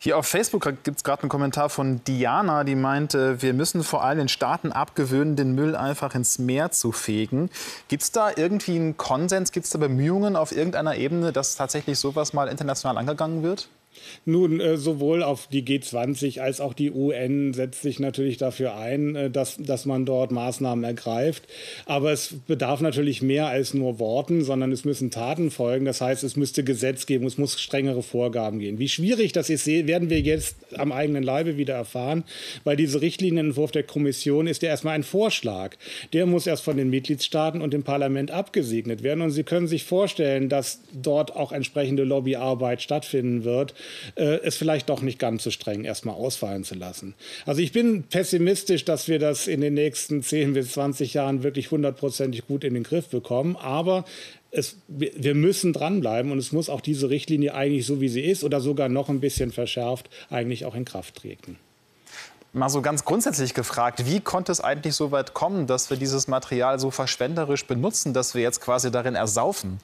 Hier 0.00 0.16
auf 0.16 0.26
Facebook 0.26 0.62
gibt 0.84 0.98
es 0.98 1.02
gerade 1.02 1.22
einen 1.22 1.28
Kommentar 1.28 1.68
von 1.68 2.04
Diana, 2.04 2.62
die 2.62 2.76
meint, 2.76 3.14
wir 3.14 3.52
müssen 3.52 3.82
vor 3.82 4.04
allem 4.04 4.18
den 4.18 4.28
Staaten 4.28 4.70
abgewöhnen, 4.70 5.34
den 5.34 5.56
Müll 5.56 5.74
einfach 5.74 6.14
ins 6.14 6.38
Meer 6.38 6.70
zu 6.70 6.92
fegen. 6.92 7.50
Gibt 7.88 8.04
es 8.04 8.12
da 8.12 8.30
irgendwie 8.36 8.76
einen 8.76 8.96
Konsens, 8.96 9.50
gibt 9.50 9.66
es 9.66 9.72
da 9.72 9.78
Bemühungen 9.78 10.36
auf 10.36 10.52
irgendeiner 10.52 10.94
Ebene, 10.94 11.32
dass 11.32 11.56
tatsächlich 11.56 11.98
sowas 11.98 12.32
mal 12.32 12.46
international 12.46 12.96
angegangen 12.96 13.42
wird? 13.42 13.68
Nun, 14.24 14.60
äh, 14.60 14.76
sowohl 14.76 15.22
auf 15.22 15.46
die 15.48 15.62
G20 15.62 16.40
als 16.40 16.60
auch 16.60 16.74
die 16.74 16.90
UN 16.90 17.54
setzt 17.54 17.82
sich 17.82 17.98
natürlich 18.00 18.36
dafür 18.36 18.76
ein, 18.76 19.16
äh, 19.16 19.30
dass, 19.30 19.56
dass 19.56 19.86
man 19.86 20.04
dort 20.04 20.30
Maßnahmen 20.30 20.84
ergreift. 20.84 21.44
Aber 21.86 22.12
es 22.12 22.34
bedarf 22.46 22.80
natürlich 22.80 23.22
mehr 23.22 23.46
als 23.46 23.74
nur 23.74 23.98
Worten, 23.98 24.44
sondern 24.44 24.72
es 24.72 24.84
müssen 24.84 25.10
Taten 25.10 25.50
folgen. 25.50 25.84
Das 25.84 26.00
heißt, 26.00 26.24
es 26.24 26.36
müsste 26.36 26.64
Gesetzgebung, 26.64 27.26
es 27.26 27.38
muss 27.38 27.60
strengere 27.60 28.02
Vorgaben 28.02 28.58
gehen. 28.58 28.78
Wie 28.78 28.88
schwierig 28.88 29.32
das 29.32 29.50
ist, 29.50 29.66
werden 29.66 30.10
wir 30.10 30.20
jetzt 30.20 30.56
am 30.78 30.92
eigenen 30.92 31.22
Leibe 31.22 31.56
wieder 31.56 31.74
erfahren, 31.74 32.24
weil 32.64 32.76
dieser 32.76 33.00
Richtlinienentwurf 33.00 33.70
der 33.70 33.82
Kommission 33.82 34.46
ist 34.46 34.62
ja 34.62 34.68
erstmal 34.68 34.94
ein 34.94 35.02
Vorschlag. 35.02 35.76
Der 36.12 36.26
muss 36.26 36.46
erst 36.46 36.64
von 36.64 36.76
den 36.76 36.90
Mitgliedstaaten 36.90 37.62
und 37.62 37.72
dem 37.72 37.82
Parlament 37.82 38.30
abgesegnet 38.30 39.02
werden. 39.02 39.22
Und 39.22 39.30
Sie 39.30 39.44
können 39.44 39.68
sich 39.68 39.84
vorstellen, 39.84 40.48
dass 40.48 40.80
dort 40.92 41.34
auch 41.34 41.52
entsprechende 41.52 42.04
Lobbyarbeit 42.04 42.82
stattfinden 42.82 43.44
wird 43.44 43.74
äh, 44.16 44.40
es 44.42 44.56
vielleicht 44.56 44.88
doch 44.88 45.02
nicht 45.02 45.18
ganz 45.18 45.44
so 45.44 45.50
streng 45.50 45.84
erstmal 45.84 46.14
ausfallen 46.14 46.64
zu 46.64 46.74
lassen. 46.74 47.14
Also 47.46 47.60
ich 47.60 47.72
bin 47.72 48.04
pessimistisch, 48.04 48.84
dass 48.84 49.08
wir 49.08 49.18
das 49.18 49.46
in 49.46 49.60
den 49.60 49.74
nächsten 49.74 50.22
10 50.22 50.54
bis 50.54 50.72
20 50.72 51.14
Jahren 51.14 51.42
wirklich 51.42 51.70
hundertprozentig 51.70 52.46
gut 52.46 52.64
in 52.64 52.74
den 52.74 52.82
Griff 52.82 53.08
bekommen. 53.08 53.56
Aber 53.56 54.04
es, 54.50 54.76
wir 54.88 55.34
müssen 55.34 55.72
dranbleiben 55.72 56.32
und 56.32 56.38
es 56.38 56.52
muss 56.52 56.68
auch 56.68 56.80
diese 56.80 57.10
Richtlinie 57.10 57.54
eigentlich 57.54 57.86
so, 57.86 58.00
wie 58.00 58.08
sie 58.08 58.22
ist 58.22 58.44
oder 58.44 58.60
sogar 58.60 58.88
noch 58.88 59.08
ein 59.08 59.20
bisschen 59.20 59.52
verschärft, 59.52 60.08
eigentlich 60.30 60.64
auch 60.64 60.74
in 60.74 60.84
Kraft 60.84 61.16
treten. 61.16 61.58
Mal 62.54 62.70
so 62.70 62.80
ganz 62.80 63.04
grundsätzlich 63.04 63.52
gefragt, 63.52 64.06
wie 64.06 64.20
konnte 64.20 64.50
es 64.50 64.62
eigentlich 64.62 64.94
so 64.94 65.10
weit 65.10 65.34
kommen, 65.34 65.66
dass 65.66 65.90
wir 65.90 65.98
dieses 65.98 66.28
Material 66.28 66.78
so 66.78 66.90
verschwenderisch 66.90 67.66
benutzen, 67.66 68.14
dass 68.14 68.34
wir 68.34 68.40
jetzt 68.40 68.62
quasi 68.62 68.90
darin 68.90 69.14
ersaufen? 69.14 69.80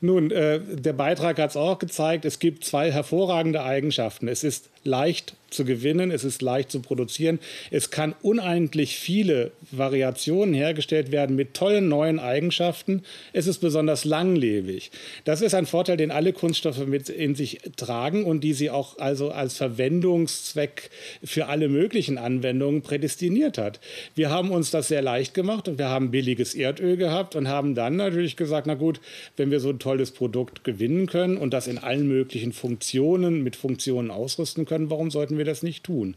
Nun, 0.00 0.30
äh, 0.30 0.60
der 0.60 0.92
Beitrag 0.92 1.38
hat 1.38 1.50
es 1.50 1.56
auch 1.56 1.78
gezeigt, 1.78 2.24
es 2.24 2.38
gibt 2.38 2.64
zwei 2.64 2.90
hervorragende 2.90 3.62
Eigenschaften. 3.62 4.28
Es 4.28 4.44
ist 4.44 4.70
leicht 4.84 5.34
zu 5.52 5.64
gewinnen, 5.64 6.10
es 6.10 6.24
ist 6.24 6.42
leicht 6.42 6.70
zu 6.70 6.80
produzieren. 6.80 7.38
Es 7.70 7.90
kann 7.90 8.14
unendlich 8.22 8.96
viele 8.96 9.52
Variationen 9.70 10.54
hergestellt 10.54 11.12
werden 11.12 11.36
mit 11.36 11.54
tollen 11.54 11.88
neuen 11.88 12.18
Eigenschaften. 12.18 13.02
Es 13.32 13.46
ist 13.46 13.58
besonders 13.58 14.04
langlebig. 14.04 14.90
Das 15.24 15.40
ist 15.40 15.54
ein 15.54 15.66
Vorteil, 15.66 15.96
den 15.96 16.10
alle 16.10 16.32
Kunststoffe 16.32 16.86
mit 16.86 17.08
in 17.08 17.34
sich 17.34 17.60
tragen 17.76 18.24
und 18.24 18.42
die 18.42 18.54
sie 18.54 18.70
auch 18.70 18.98
also 18.98 19.30
als 19.30 19.56
Verwendungszweck 19.56 20.90
für 21.22 21.46
alle 21.46 21.68
möglichen 21.68 22.18
Anwendungen 22.18 22.82
prädestiniert 22.82 23.58
hat. 23.58 23.80
Wir 24.14 24.30
haben 24.30 24.50
uns 24.50 24.70
das 24.70 24.88
sehr 24.88 25.02
leicht 25.02 25.34
gemacht 25.34 25.68
und 25.68 25.78
wir 25.78 25.88
haben 25.88 26.10
billiges 26.10 26.54
Erdöl 26.54 26.96
gehabt 26.96 27.36
und 27.36 27.48
haben 27.48 27.74
dann 27.74 27.96
natürlich 27.96 28.36
gesagt, 28.36 28.66
na 28.66 28.74
gut, 28.74 29.00
wenn 29.36 29.50
wir 29.50 29.60
so 29.60 29.70
ein 29.70 29.78
tolles 29.78 30.10
Produkt 30.12 30.64
gewinnen 30.64 31.06
können 31.06 31.36
und 31.36 31.52
das 31.52 31.66
in 31.66 31.78
allen 31.78 32.08
möglichen 32.08 32.52
Funktionen 32.52 33.42
mit 33.42 33.56
Funktionen 33.56 34.10
ausrüsten 34.10 34.64
können, 34.64 34.71
warum 34.88 35.10
sollten 35.10 35.36
wir 35.36 35.42
wir 35.44 35.52
das 35.52 35.62
nicht 35.62 35.84
tun. 35.84 36.14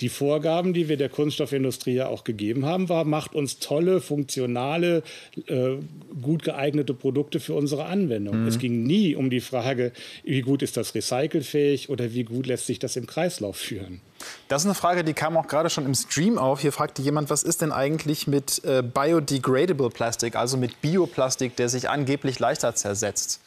Die 0.00 0.08
Vorgaben, 0.08 0.74
die 0.74 0.88
wir 0.88 0.96
der 0.96 1.08
Kunststoffindustrie 1.08 1.94
ja 1.94 2.08
auch 2.08 2.24
gegeben 2.24 2.66
haben, 2.66 2.88
war, 2.88 3.04
macht 3.04 3.34
uns 3.34 3.58
tolle, 3.58 4.00
funktionale, 4.00 5.02
äh, 5.46 5.76
gut 6.22 6.42
geeignete 6.42 6.94
Produkte 6.94 7.40
für 7.40 7.54
unsere 7.54 7.86
Anwendung. 7.86 8.42
Mhm. 8.42 8.48
Es 8.48 8.58
ging 8.58 8.82
nie 8.82 9.16
um 9.16 9.30
die 9.30 9.40
Frage, 9.40 9.92
wie 10.22 10.42
gut 10.42 10.62
ist 10.62 10.76
das 10.76 10.94
recycelfähig 10.94 11.88
oder 11.88 12.12
wie 12.12 12.24
gut 12.24 12.46
lässt 12.46 12.66
sich 12.66 12.78
das 12.78 12.96
im 12.96 13.06
Kreislauf 13.06 13.56
führen. 13.56 14.00
Das 14.48 14.62
ist 14.62 14.66
eine 14.66 14.74
Frage, 14.74 15.04
die 15.04 15.14
kam 15.14 15.36
auch 15.36 15.46
gerade 15.46 15.70
schon 15.70 15.86
im 15.86 15.94
Stream 15.94 16.38
auf. 16.38 16.60
Hier 16.60 16.72
fragte 16.72 17.02
jemand, 17.02 17.30
was 17.30 17.42
ist 17.42 17.62
denn 17.62 17.72
eigentlich 17.72 18.26
mit 18.26 18.62
äh, 18.64 18.82
biodegradable 18.82 19.90
Plastik, 19.90 20.36
also 20.36 20.56
mit 20.56 20.80
Bioplastik, 20.82 21.56
der 21.56 21.68
sich 21.68 21.88
angeblich 21.88 22.38
leichter 22.38 22.74
zersetzt? 22.74 23.40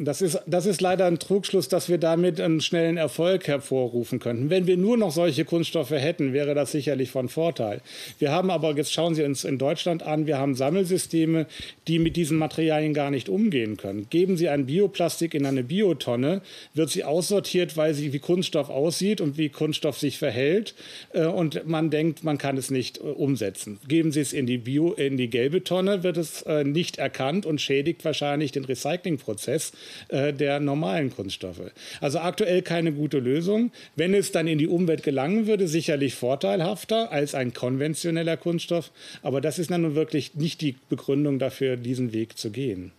Das 0.00 0.22
ist, 0.22 0.38
das 0.46 0.66
ist 0.66 0.80
leider 0.80 1.06
ein 1.06 1.18
Trugschluss, 1.18 1.66
dass 1.66 1.88
wir 1.88 1.98
damit 1.98 2.40
einen 2.40 2.60
schnellen 2.60 2.96
Erfolg 2.96 3.48
hervorrufen 3.48 4.20
könnten. 4.20 4.48
Wenn 4.48 4.68
wir 4.68 4.76
nur 4.76 4.96
noch 4.96 5.10
solche 5.10 5.44
Kunststoffe 5.44 5.90
hätten, 5.90 6.32
wäre 6.32 6.54
das 6.54 6.70
sicherlich 6.70 7.10
von 7.10 7.28
Vorteil. 7.28 7.80
Wir 8.20 8.30
haben 8.30 8.48
aber, 8.50 8.76
jetzt 8.76 8.92
schauen 8.92 9.16
Sie 9.16 9.24
uns 9.24 9.42
in 9.42 9.58
Deutschland 9.58 10.04
an, 10.04 10.28
wir 10.28 10.38
haben 10.38 10.54
Sammelsysteme, 10.54 11.46
die 11.88 11.98
mit 11.98 12.14
diesen 12.14 12.38
Materialien 12.38 12.94
gar 12.94 13.10
nicht 13.10 13.28
umgehen 13.28 13.76
können. 13.76 14.06
Geben 14.08 14.36
Sie 14.36 14.48
ein 14.48 14.66
Bioplastik 14.66 15.34
in 15.34 15.44
eine 15.44 15.64
Biotonne, 15.64 16.42
wird 16.74 16.90
sie 16.90 17.02
aussortiert, 17.02 17.76
weil 17.76 17.92
sie 17.94 18.12
wie 18.12 18.20
Kunststoff 18.20 18.70
aussieht 18.70 19.20
und 19.20 19.36
wie 19.36 19.48
Kunststoff 19.48 19.98
sich 19.98 20.18
verhält. 20.18 20.76
Äh, 21.12 21.26
und 21.26 21.66
man 21.66 21.90
denkt, 21.90 22.22
man 22.22 22.38
kann 22.38 22.56
es 22.56 22.70
nicht 22.70 22.98
äh, 22.98 23.00
umsetzen. 23.00 23.80
Geben 23.88 24.12
Sie 24.12 24.20
es 24.20 24.32
in 24.32 24.46
die, 24.46 24.58
Bio, 24.58 24.92
in 24.92 25.16
die 25.16 25.28
gelbe 25.28 25.64
Tonne, 25.64 26.04
wird 26.04 26.18
es 26.18 26.42
äh, 26.42 26.62
nicht 26.62 26.98
erkannt 26.98 27.46
und 27.46 27.60
schädigt 27.60 28.04
wahrscheinlich 28.04 28.52
den 28.52 28.64
Recyclingprozess 28.64 29.72
äh, 30.08 30.32
der 30.32 30.60
normalen 30.60 31.14
Kunststoffe. 31.14 31.60
Also 32.00 32.18
aktuell 32.20 32.62
keine 32.62 32.92
gute 32.92 33.18
Lösung. 33.18 33.72
Wenn 33.96 34.14
es 34.14 34.32
dann 34.32 34.46
in 34.46 34.58
die 34.58 34.68
Umwelt 34.68 35.02
gelangen 35.02 35.46
würde, 35.46 35.68
sicherlich 35.68 36.14
vorteilhafter 36.14 37.12
als 37.12 37.34
ein 37.34 37.52
konventioneller 37.52 38.36
Kunststoff. 38.36 38.90
Aber 39.22 39.40
das 39.40 39.58
ist 39.58 39.70
dann 39.70 39.82
nun 39.82 39.94
wirklich 39.94 40.34
nicht 40.34 40.60
die 40.60 40.76
Begründung 40.88 41.38
dafür, 41.38 41.76
diesen 41.76 42.12
Weg 42.12 42.38
zu 42.38 42.50
gehen. 42.50 42.92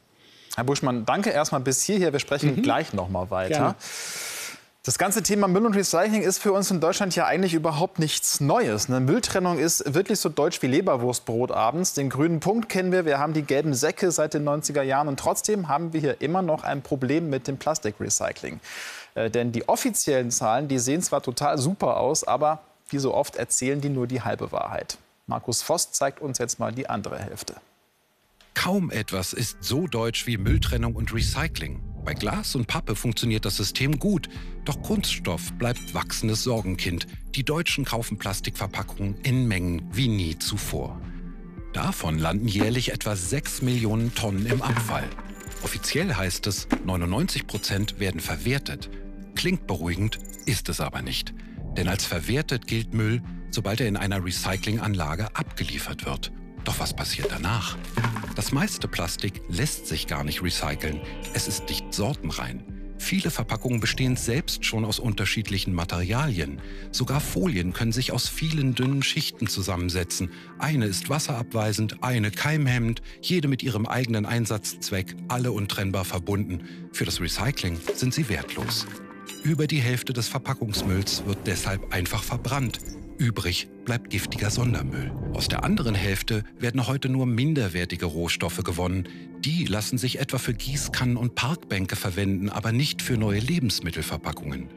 Herr 0.55 0.63
Buschmann, 0.63 1.05
danke 1.05 1.29
erstmal 1.29 1.62
bis 1.62 1.84
hierher. 1.84 2.12
Wir 2.12 2.19
sprechen 2.19 2.55
mhm. 2.55 2.62
gleich 2.62 2.93
noch 2.93 3.10
mal 3.10 3.29
weiter. 3.29 3.50
Gerne. 3.50 3.75
Das 4.89 4.98
ganze 4.98 5.22
Thema 5.22 5.48
Müll 5.48 5.67
und 5.67 5.75
Recycling 5.75 6.24
ist 6.24 6.39
für 6.39 6.51
uns 6.51 6.72
in 6.72 6.79
Deutschland 6.79 7.15
ja 7.15 7.27
eigentlich 7.27 7.53
überhaupt 7.53 8.00
nichts 8.00 8.41
Neues. 8.41 8.89
Eine 8.89 9.00
Mülltrennung 9.00 9.60
ist 9.60 9.93
wirklich 9.93 10.19
so 10.19 10.29
deutsch 10.29 10.63
wie 10.63 10.65
Leberwurstbrot 10.65 11.51
abends. 11.51 11.93
Den 11.93 12.10
grünen 12.10 12.39
Punkt 12.39 12.69
kennen 12.69 12.91
wir, 12.91 13.05
wir 13.05 13.19
haben 13.19 13.34
die 13.34 13.43
gelben 13.43 13.75
Säcke 13.75 14.10
seit 14.10 14.34
den 14.34 14.50
90er 14.50 14.81
Jahren 14.81 15.08
und 15.08 15.19
trotzdem 15.19 15.67
haben 15.67 15.93
wir 15.93 16.01
hier 16.01 16.22
immer 16.22 16.41
noch 16.41 16.63
ein 16.63 16.81
Problem 16.81 17.29
mit 17.29 17.48
dem 17.48 17.58
Plastikrecycling. 17.58 18.60
Äh, 19.13 19.29
denn 19.29 19.51
die 19.51 19.69
offiziellen 19.69 20.31
Zahlen, 20.31 20.67
die 20.67 20.79
sehen 20.79 21.03
zwar 21.03 21.22
total 21.22 21.60
super 21.60 21.98
aus, 21.98 22.24
aber 22.24 22.63
wie 22.89 22.98
so 22.98 23.13
oft 23.13 23.36
erzählen 23.36 23.81
die 23.81 23.89
nur 23.89 24.08
die 24.08 24.24
halbe 24.24 24.51
Wahrheit. 24.51 24.98
Markus 25.27 25.62
Voss 25.62 25.91
zeigt 25.91 26.19
uns 26.19 26.39
jetzt 26.39 26.58
mal 26.58 26.72
die 26.72 26.89
andere 26.89 27.19
Hälfte. 27.19 27.58
Kaum 28.55 28.89
etwas 28.89 29.34
ist 29.34 29.58
so 29.62 29.86
deutsch 29.86 30.25
wie 30.25 30.38
Mülltrennung 30.38 30.96
und 30.96 31.13
Recycling. 31.13 31.79
Bei 32.09 32.15
Glas 32.15 32.55
und 32.55 32.65
Pappe 32.65 32.95
funktioniert 32.95 33.45
das 33.45 33.57
System 33.57 33.99
gut, 33.99 34.29
doch 34.65 34.81
Kunststoff 34.81 35.53
bleibt 35.59 35.93
wachsendes 35.93 36.43
Sorgenkind. 36.43 37.05
Die 37.35 37.43
Deutschen 37.43 37.85
kaufen 37.85 38.17
Plastikverpackungen 38.17 39.21
in 39.21 39.47
Mengen 39.47 39.87
wie 39.93 40.07
nie 40.07 40.39
zuvor. 40.39 40.99
Davon 41.71 42.17
landen 42.17 42.47
jährlich 42.47 42.93
etwa 42.93 43.15
6 43.15 43.61
Millionen 43.61 44.15
Tonnen 44.15 44.47
im 44.47 44.63
Abfall. 44.63 45.07
Offiziell 45.61 46.15
heißt 46.15 46.47
es, 46.47 46.67
99 46.83 47.45
Prozent 47.45 47.99
werden 47.99 48.21
verwertet. 48.21 48.89
Klingt 49.35 49.67
beruhigend, 49.67 50.17
ist 50.47 50.67
es 50.67 50.81
aber 50.81 51.03
nicht. 51.03 51.35
Denn 51.77 51.87
als 51.87 52.05
verwertet 52.05 52.65
gilt 52.65 52.91
Müll, 52.91 53.21
sobald 53.51 53.81
er 53.81 53.87
in 53.87 53.97
einer 53.97 54.25
Recyclinganlage 54.25 55.27
abgeliefert 55.35 56.07
wird. 56.07 56.31
Doch 56.63 56.79
was 56.79 56.91
passiert 56.91 57.27
danach? 57.29 57.77
Das 58.39 58.53
meiste 58.53 58.88
Plastik 58.88 59.41
lässt 59.50 59.86
sich 59.86 60.08
gar 60.08 60.24
nicht 60.24 60.41
recyceln. 60.41 61.01
Es 61.34 61.50
ist 61.50 61.67
nicht 61.67 61.93
sortenrein. 61.93 62.63
Viele 62.98 63.31
Verpackungen 63.31 63.81
bestehen 63.81 64.15
selbst 64.15 64.63
schon 64.63 64.86
aus 64.86 64.98
unterschiedlichen 64.98 65.74
Materialien. 65.74 66.62
Sogar 66.93 67.19
Folien 67.19 67.74
können 67.74 67.91
sich 67.91 68.13
aus 68.13 68.29
vielen 68.29 68.75
dünnen 68.75 69.03
Schichten 69.03 69.48
zusammensetzen. 69.48 70.29
Eine 70.58 70.86
ist 70.86 71.10
wasserabweisend, 71.10 72.01
eine 72.01 72.31
keimhemmend, 72.31 73.01
jede 73.22 73.50
mit 73.50 73.62
ihrem 73.62 73.86
eigenen 73.86 74.25
Einsatzzweck, 74.25 75.17
alle 75.27 75.51
untrennbar 75.51 76.05
verbunden. 76.05 76.63
Für 76.93 77.03
das 77.03 77.19
Recycling 77.19 77.77
sind 77.93 78.13
sie 78.13 78.29
wertlos. 78.29 78.88
Über 79.43 79.67
die 79.67 79.81
Hälfte 79.81 80.13
des 80.13 80.29
Verpackungsmülls 80.29 81.25
wird 81.25 81.39
deshalb 81.46 81.93
einfach 81.93 82.24
verbrannt. 82.24 82.79
Übrig 83.19 83.67
bleibt 83.83 84.11
giftiger 84.11 84.49
Sondermüll. 84.49 85.11
Aus 85.33 85.49
der 85.49 85.65
anderen 85.65 85.93
Hälfte 85.93 86.45
werden 86.57 86.88
heute 86.88 87.09
nur 87.09 87.25
minderwertige 87.25 88.05
Rohstoffe 88.05 88.63
gewonnen. 88.63 89.09
Die 89.39 89.65
lassen 89.65 89.97
sich 89.97 90.19
etwa 90.19 90.38
für 90.38 90.53
Gießkannen 90.53 91.17
und 91.17 91.35
Parkbänke 91.35 91.97
verwenden, 91.97 92.49
aber 92.49 92.71
nicht 92.71 93.01
für 93.01 93.17
neue 93.17 93.41
Lebensmittelverpackungen. 93.41 94.69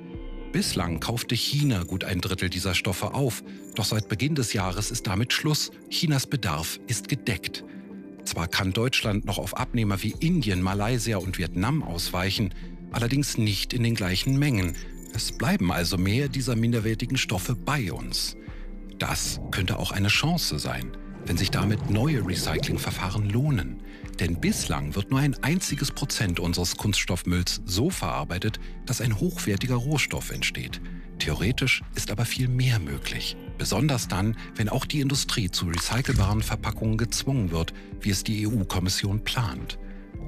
Bislang 0.50 0.98
kaufte 0.98 1.36
China 1.36 1.84
gut 1.84 2.02
ein 2.02 2.20
Drittel 2.20 2.50
dieser 2.50 2.74
Stoffe 2.74 3.14
auf, 3.14 3.44
doch 3.76 3.84
seit 3.84 4.08
Beginn 4.08 4.34
des 4.34 4.52
Jahres 4.52 4.90
ist 4.90 5.06
damit 5.06 5.32
Schluss. 5.32 5.70
Chinas 5.88 6.26
Bedarf 6.26 6.80
ist 6.88 7.08
gedeckt. 7.08 7.64
Zwar 8.24 8.48
kann 8.48 8.72
Deutschland 8.72 9.24
noch 9.24 9.38
auf 9.38 9.56
Abnehmer 9.56 10.02
wie 10.02 10.16
Indien, 10.18 10.62
Malaysia 10.62 11.16
und 11.16 11.38
Vietnam 11.38 11.84
ausweichen, 11.84 12.52
allerdings 12.90 13.38
nicht 13.38 13.72
in 13.72 13.84
den 13.84 13.94
gleichen 13.94 14.36
Mengen. 14.36 14.74
Es 15.14 15.30
bleiben 15.32 15.70
also 15.70 15.98
mehr 15.98 16.28
dieser 16.28 16.56
minderwertigen 16.56 17.16
Stoffe 17.16 17.54
bei 17.54 17.92
uns. 17.92 18.36
Das 18.98 19.40
könnte 19.50 19.78
auch 19.78 19.90
eine 19.92 20.08
Chance 20.08 20.58
sein, 20.58 20.92
wenn 21.26 21.36
sich 21.36 21.50
damit 21.50 21.90
neue 21.90 22.26
Recyclingverfahren 22.26 23.28
lohnen. 23.28 23.82
Denn 24.20 24.40
bislang 24.40 24.94
wird 24.94 25.10
nur 25.10 25.20
ein 25.20 25.36
einziges 25.42 25.90
Prozent 25.90 26.40
unseres 26.40 26.76
Kunststoffmülls 26.76 27.60
so 27.66 27.90
verarbeitet, 27.90 28.58
dass 28.86 29.00
ein 29.00 29.18
hochwertiger 29.18 29.74
Rohstoff 29.74 30.30
entsteht. 30.30 30.80
Theoretisch 31.18 31.82
ist 31.94 32.10
aber 32.10 32.24
viel 32.24 32.48
mehr 32.48 32.78
möglich. 32.78 33.36
Besonders 33.58 34.08
dann, 34.08 34.36
wenn 34.56 34.68
auch 34.68 34.86
die 34.86 35.00
Industrie 35.00 35.50
zu 35.50 35.66
recycelbaren 35.66 36.42
Verpackungen 36.42 36.96
gezwungen 36.96 37.50
wird, 37.50 37.74
wie 38.00 38.10
es 38.10 38.24
die 38.24 38.46
EU-Kommission 38.46 39.22
plant. 39.24 39.78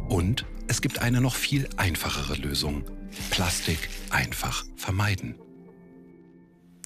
Und 0.08 0.44
es 0.68 0.82
gibt 0.82 1.00
eine 1.00 1.20
noch 1.20 1.34
viel 1.34 1.68
einfachere 1.76 2.34
Lösung. 2.36 2.84
Plastik 3.30 3.88
einfach 4.10 4.64
vermeiden. 4.76 5.34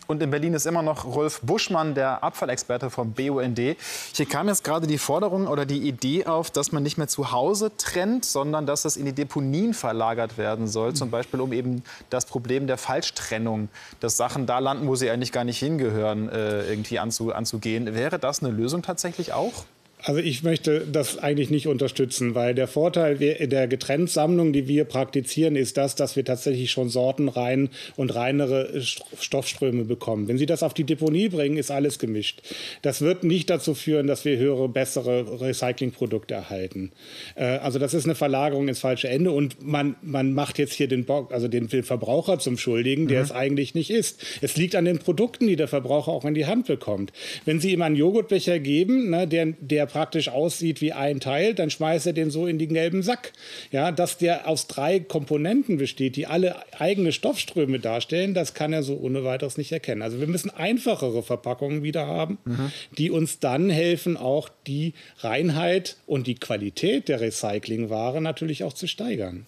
Und 0.09 0.23
in 0.23 0.31
Berlin 0.31 0.55
ist 0.55 0.65
immer 0.65 0.81
noch 0.81 1.05
Rolf 1.05 1.43
Buschmann, 1.43 1.95
der 1.95 2.25
Abfallexperte 2.25 2.89
vom 2.89 3.13
BUND. 3.13 3.59
Hier 3.59 4.27
kam 4.27 4.49
jetzt 4.49 4.65
gerade 4.65 4.87
die 4.87 4.97
Forderung 4.97 5.47
oder 5.47 5.67
die 5.67 5.87
Idee 5.87 6.25
auf, 6.25 6.51
dass 6.51 6.73
man 6.73 6.83
nicht 6.83 6.97
mehr 6.97 7.09
zu 7.09 7.31
Hause 7.31 7.73
trennt, 7.77 8.25
sondern 8.25 8.65
dass 8.65 8.83
das 8.83 8.97
in 8.97 9.05
die 9.05 9.13
Deponien 9.13 9.75
verlagert 9.75 10.39
werden 10.39 10.67
soll. 10.67 10.95
Zum 10.95 11.11
Beispiel 11.11 11.43
um 11.43 11.53
eben 11.53 11.83
das 12.09 12.25
Problem 12.25 12.67
der 12.67 12.79
Falschtrennung, 12.79 13.69
dass 14.01 14.17
Sachen 14.17 14.47
da 14.47 14.61
landen, 14.61 14.89
wo 14.89 14.97
sie 14.97 15.11
eigentlich 15.11 15.31
gar 15.31 15.45
nicht 15.45 15.59
hingehören, 15.59 16.31
äh, 16.31 16.71
irgendwie 16.71 16.99
anzugehen. 16.99 17.95
Wäre 17.95 18.19
das 18.19 18.43
eine 18.43 18.51
Lösung 18.51 18.81
tatsächlich 18.81 19.35
auch? 19.35 19.67
Also 20.05 20.21
ich 20.21 20.45
möchte 20.45 20.87
das 20.91 21.19
eigentlich 21.19 21.51
nicht 21.51 21.67
unterstützen, 21.67 22.35
weil 22.35 22.55
der 22.55 22.69
Vorteil 22.69 23.17
der 23.17 23.67
Getrenntsammlung, 23.67 24.53
die 24.53 24.69
wir 24.69 24.85
praktizieren, 24.85 25.57
ist 25.57 25.77
das, 25.77 25.97
dass 25.97 26.15
wir 26.15 26.25
tatsächlich 26.25 26.71
schon 26.71 26.89
sortenrein 26.89 27.71
und 27.97 28.15
reinere 28.15 28.81
Stoffströme 28.81 29.85
bekommen. 29.85 30.29
Wenn 30.29 30.39
Sie 30.39 30.47
das 30.47 30.63
auf 30.63 30.73
die 30.73 30.85
Deponie 30.85 31.29
bringen, 31.29 31.57
ist 31.57 31.71
alles 31.71 31.99
gemischt. 31.99 32.43
Das 32.83 33.01
wird 33.01 33.25
nicht 33.25 33.51
dazu 33.51 33.75
führen, 33.75 34.07
dass 34.07 34.25
wir 34.25 34.39
höhere, 34.39 34.69
bessere 34.69 35.41
Recyclingprodukte 35.41 36.35
erhalten. 36.35 36.93
Äh, 37.35 37.45
also 37.45 37.81
das 37.81 37.93
ist 37.93 38.05
eine 38.05 38.15
Verlagerung 38.15 38.69
ins 38.69 38.81
falsche 38.81 39.09
Ende 39.09 39.33
und 39.33 39.67
man, 39.67 39.97
man 40.03 40.33
macht 40.33 40.59
jetzt 40.59 40.75
hier 40.75 40.89
den, 40.89 41.07
Bock, 41.07 41.33
also 41.33 41.49
den 41.49 41.69
Verbraucher 41.69 42.39
zum 42.39 42.57
Schuldigen, 42.57 43.09
der 43.09 43.19
mhm. 43.19 43.25
es 43.25 43.33
eigentlich 43.33 43.75
nicht 43.75 43.91
ist. 43.91 44.23
Es 44.43 44.57
liegt 44.57 44.77
an 44.77 44.85
den 44.85 44.99
Produkten, 44.99 45.49
die 45.49 45.57
der 45.57 45.69
Verbraucher 45.69 46.13
auch 46.13 46.25
in 46.25 46.35
die 46.35 46.47
Hand 46.47 46.67
bekommt. 46.67 47.13
Wenn 47.45 47.59
Sie 47.59 47.73
ihm 47.73 47.83
einen 47.83 47.97
Joghurtbecher 47.97 48.61
geben, 48.61 49.11
ne, 49.11 49.27
der, 49.27 49.47
der 49.61 49.88
praktisch 49.89 50.29
aussieht 50.29 50.81
wie 50.81 50.93
ein 50.93 51.21
Teil, 51.21 51.55
dann 51.55 51.71
schmeißt 51.71 52.07
er 52.07 52.13
den 52.13 52.31
so 52.31 52.47
in 52.47 52.59
den 52.59 52.73
gelben 52.73 53.03
Sack. 53.03 53.33
Ja, 53.73 53.91
dass 53.91 54.19
der 54.19 54.47
aus 54.47 54.67
drei 54.67 55.01
Komponenten 55.01 55.79
besteht, 55.79 56.17
die 56.17 56.27
alle 56.27 56.57
eigene 56.79 57.13
Stoffströme 57.13 57.81
darstellen, 57.81 58.35
das 58.35 58.55
kann 58.55 58.73
er 58.73 58.83
so 58.83 58.97
ohne 58.97 59.25
weiteres 59.25 59.57
nicht 59.57 59.73
erkennen. 59.73 60.03
Also 60.03 60.21
wir 60.21 60.27
müssen 60.27 60.51
einfachere 60.51 61.23
Verpackungen 61.23 61.83
wieder 61.83 62.07
haben, 62.07 62.39
mhm. 62.45 62.73
die 62.97 63.11
uns 63.11 63.41
dann 63.41 63.71
helfen, 63.71 64.17
auch 64.17 64.49
die 64.67 64.95
Reinheit 65.19 65.97
und 66.07 66.27
die 66.27 66.37
Qualität 66.37 67.09
der 67.09 67.21
Recyclingware 67.21 68.21
natürlich 68.21 68.65
auch 68.65 68.73
zu 68.73 68.87
steigern. 68.87 69.47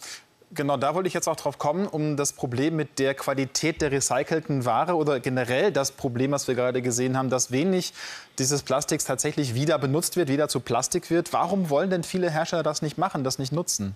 Genau, 0.52 0.76
da 0.76 0.96
wollte 0.96 1.06
ich 1.06 1.14
jetzt 1.14 1.28
auch 1.28 1.36
drauf 1.36 1.58
kommen, 1.58 1.86
um 1.86 2.16
das 2.16 2.32
Problem 2.32 2.74
mit 2.74 2.98
der 2.98 3.14
Qualität 3.14 3.80
der 3.80 3.92
recycelten 3.92 4.64
Ware 4.64 4.96
oder 4.96 5.20
generell 5.20 5.70
das 5.70 5.92
Problem, 5.92 6.32
was 6.32 6.48
wir 6.48 6.56
gerade 6.56 6.82
gesehen 6.82 7.16
haben, 7.16 7.30
dass 7.30 7.52
wenig 7.52 7.92
dieses 8.40 8.64
Plastiks 8.64 9.04
tatsächlich 9.04 9.54
wieder 9.54 9.78
benutzt 9.78 10.16
wird, 10.16 10.28
wieder 10.28 10.48
zu 10.48 10.58
Plastik 10.58 11.08
wird. 11.08 11.32
Warum 11.32 11.70
wollen 11.70 11.90
denn 11.90 12.02
viele 12.02 12.30
Hersteller 12.32 12.64
das 12.64 12.82
nicht 12.82 12.98
machen, 12.98 13.22
das 13.22 13.38
nicht 13.38 13.52
nutzen? 13.52 13.94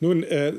Nun, 0.00 0.22
äh, 0.22 0.52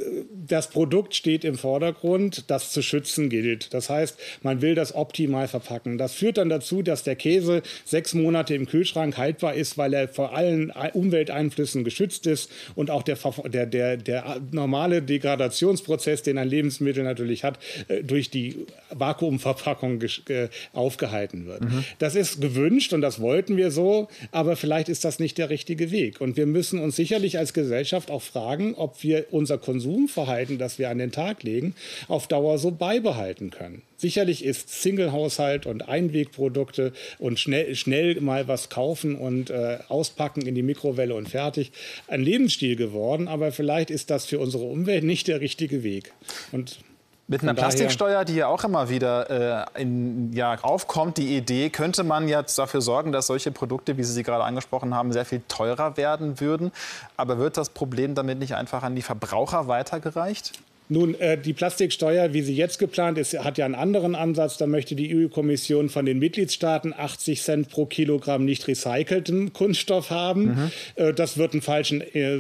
das 0.48 0.70
Produkt 0.70 1.16
steht 1.16 1.44
im 1.44 1.58
Vordergrund, 1.58 2.46
das 2.50 2.72
zu 2.72 2.82
schützen 2.82 3.30
gilt. 3.30 3.74
Das 3.74 3.90
heißt, 3.90 4.18
man 4.42 4.62
will 4.62 4.76
das 4.76 4.96
optimal 4.96 5.48
verpacken. 5.48 5.98
Das 5.98 6.14
führt 6.14 6.38
dann 6.38 6.50
dazu, 6.50 6.82
dass 6.82 7.04
der 7.04 7.16
Käse 7.16 7.62
sechs 7.86 8.14
Monate 8.14 8.56
im 8.56 8.66
Kühlschrank 8.66 9.18
haltbar 9.18 9.54
ist, 9.54 9.78
weil 9.78 9.94
er 9.94 10.08
vor 10.08 10.36
allen 10.36 10.72
Umwelteinflüssen 10.94 11.84
geschützt 11.84 12.26
ist 12.26 12.50
und 12.76 12.90
auch 12.90 13.04
der, 13.04 13.18
der, 13.46 13.66
der, 13.66 13.98
der 13.98 14.42
normale 14.52 15.02
Degradationsprozess, 15.02 16.24
den 16.24 16.38
ein 16.38 16.48
Lebensmittel 16.48 17.04
natürlich 17.04 17.44
hat, 17.44 17.60
äh, 17.88 18.04
durch 18.04 18.30
die 18.30 18.66
Vakuumverpackung 18.92 20.02
äh, 20.02 20.48
aufgehalten 20.72 21.46
wird. 21.46 21.62
Mhm. 21.62 21.84
Das 22.00 22.16
ist 22.16 22.42
gewünscht 22.42 22.94
und 22.94 23.02
das 23.02 23.20
wollten 23.20 23.58
wir 23.58 23.72
so, 23.72 24.08
aber 24.32 24.56
vielleicht 24.56 24.90
ist 24.90 25.06
das 25.06 25.20
nicht 25.20 25.38
der 25.38 25.50
richtige 25.50 25.92
Weg. 25.92 26.22
Und 26.22 26.38
wir 26.38 26.46
müssen 26.46 26.80
uns 26.80 26.96
sicherlich 26.96 27.38
als 27.38 27.54
Gesellschaft 27.54 28.10
auch 28.10 28.22
fragen, 28.22 28.76
ob 28.76 29.03
wir 29.04 29.26
unser 29.32 29.58
Konsumverhalten, 29.58 30.58
das 30.58 30.80
wir 30.80 30.90
an 30.90 30.98
den 30.98 31.12
Tag 31.12 31.44
legen, 31.44 31.76
auf 32.08 32.28
Dauer 32.28 32.58
so 32.58 32.72
beibehalten 32.72 33.50
können. 33.50 33.82
Sicherlich 33.98 34.44
ist 34.44 34.70
Single-Haushalt 34.82 35.66
und 35.66 35.88
Einwegprodukte 35.88 36.92
und 37.20 37.40
schnell, 37.40 37.76
schnell 37.76 38.20
mal 38.20 38.48
was 38.48 38.70
kaufen 38.70 39.16
und 39.16 39.50
äh, 39.50 39.80
auspacken 39.88 40.46
in 40.46 40.56
die 40.56 40.64
Mikrowelle 40.64 41.16
und 41.16 41.30
fertig 41.30 41.72
ein 42.08 42.22
Lebensstil 42.22 42.76
geworden, 42.76 43.28
aber 43.28 43.52
vielleicht 43.52 43.90
ist 43.90 44.10
das 44.10 44.26
für 44.26 44.40
unsere 44.40 44.64
Umwelt 44.64 45.04
nicht 45.04 45.28
der 45.28 45.40
richtige 45.40 45.84
Weg. 45.84 46.12
Und 46.52 46.80
mit 47.28 47.42
einer 47.42 47.54
Plastiksteuer, 47.54 48.26
die 48.26 48.36
ja 48.36 48.48
auch 48.48 48.64
immer 48.64 48.90
wieder 48.90 49.66
äh, 49.76 49.82
in, 49.82 50.34
ja, 50.34 50.58
aufkommt, 50.62 51.18
die 51.18 51.38
Idee, 51.38 51.70
könnte 51.70 52.04
man 52.04 52.28
jetzt 52.28 52.58
dafür 52.58 52.82
sorgen, 52.82 53.12
dass 53.12 53.28
solche 53.28 53.52
Produkte, 53.52 53.98
wie 53.98 54.04
Sie 54.04 54.12
sie 54.12 54.24
gerade 54.24 54.44
angesprochen 54.44 54.94
haben, 54.94 55.14
sehr 55.14 55.26
viel 55.26 55.42
teurer 55.48 55.96
werden 55.96 56.40
würden. 56.42 56.72
Aber 57.16 57.38
wird 57.38 57.56
das 57.56 57.70
Problem 57.70 58.14
damit 58.14 58.40
nicht 58.40 58.56
einfach 58.56 58.84
an 58.84 58.96
die 58.96 59.02
Verbraucher 59.02 59.68
weitergereicht? 59.68 60.60
Nun, 60.90 61.16
äh, 61.16 61.38
die 61.38 61.54
Plastiksteuer, 61.54 62.34
wie 62.34 62.42
sie 62.42 62.56
jetzt 62.56 62.78
geplant 62.78 63.18
ist, 63.18 63.38
hat 63.40 63.58
ja 63.58 63.66
einen 63.66 63.76
anderen 63.76 64.16
Ansatz. 64.16 64.58
Da 64.58 64.68
möchte 64.68 64.96
die 64.96 65.16
EU-Kommission 65.16 65.90
von 65.90 66.06
den 66.06 66.20
Mitgliedstaaten 66.20 66.94
80 66.94 67.42
Cent 67.42 67.70
pro 67.70 67.86
Kilogramm 67.86 68.46
nicht 68.46 68.68
recycelten 68.68 69.54
Kunststoff 69.54 70.10
haben. 70.10 70.46
Mhm. 70.46 70.72
Äh, 70.96 71.14
das 71.14 71.38
wird 71.38 71.54
einen 71.54 71.62
falschen 71.62 72.02
äh, 72.02 72.40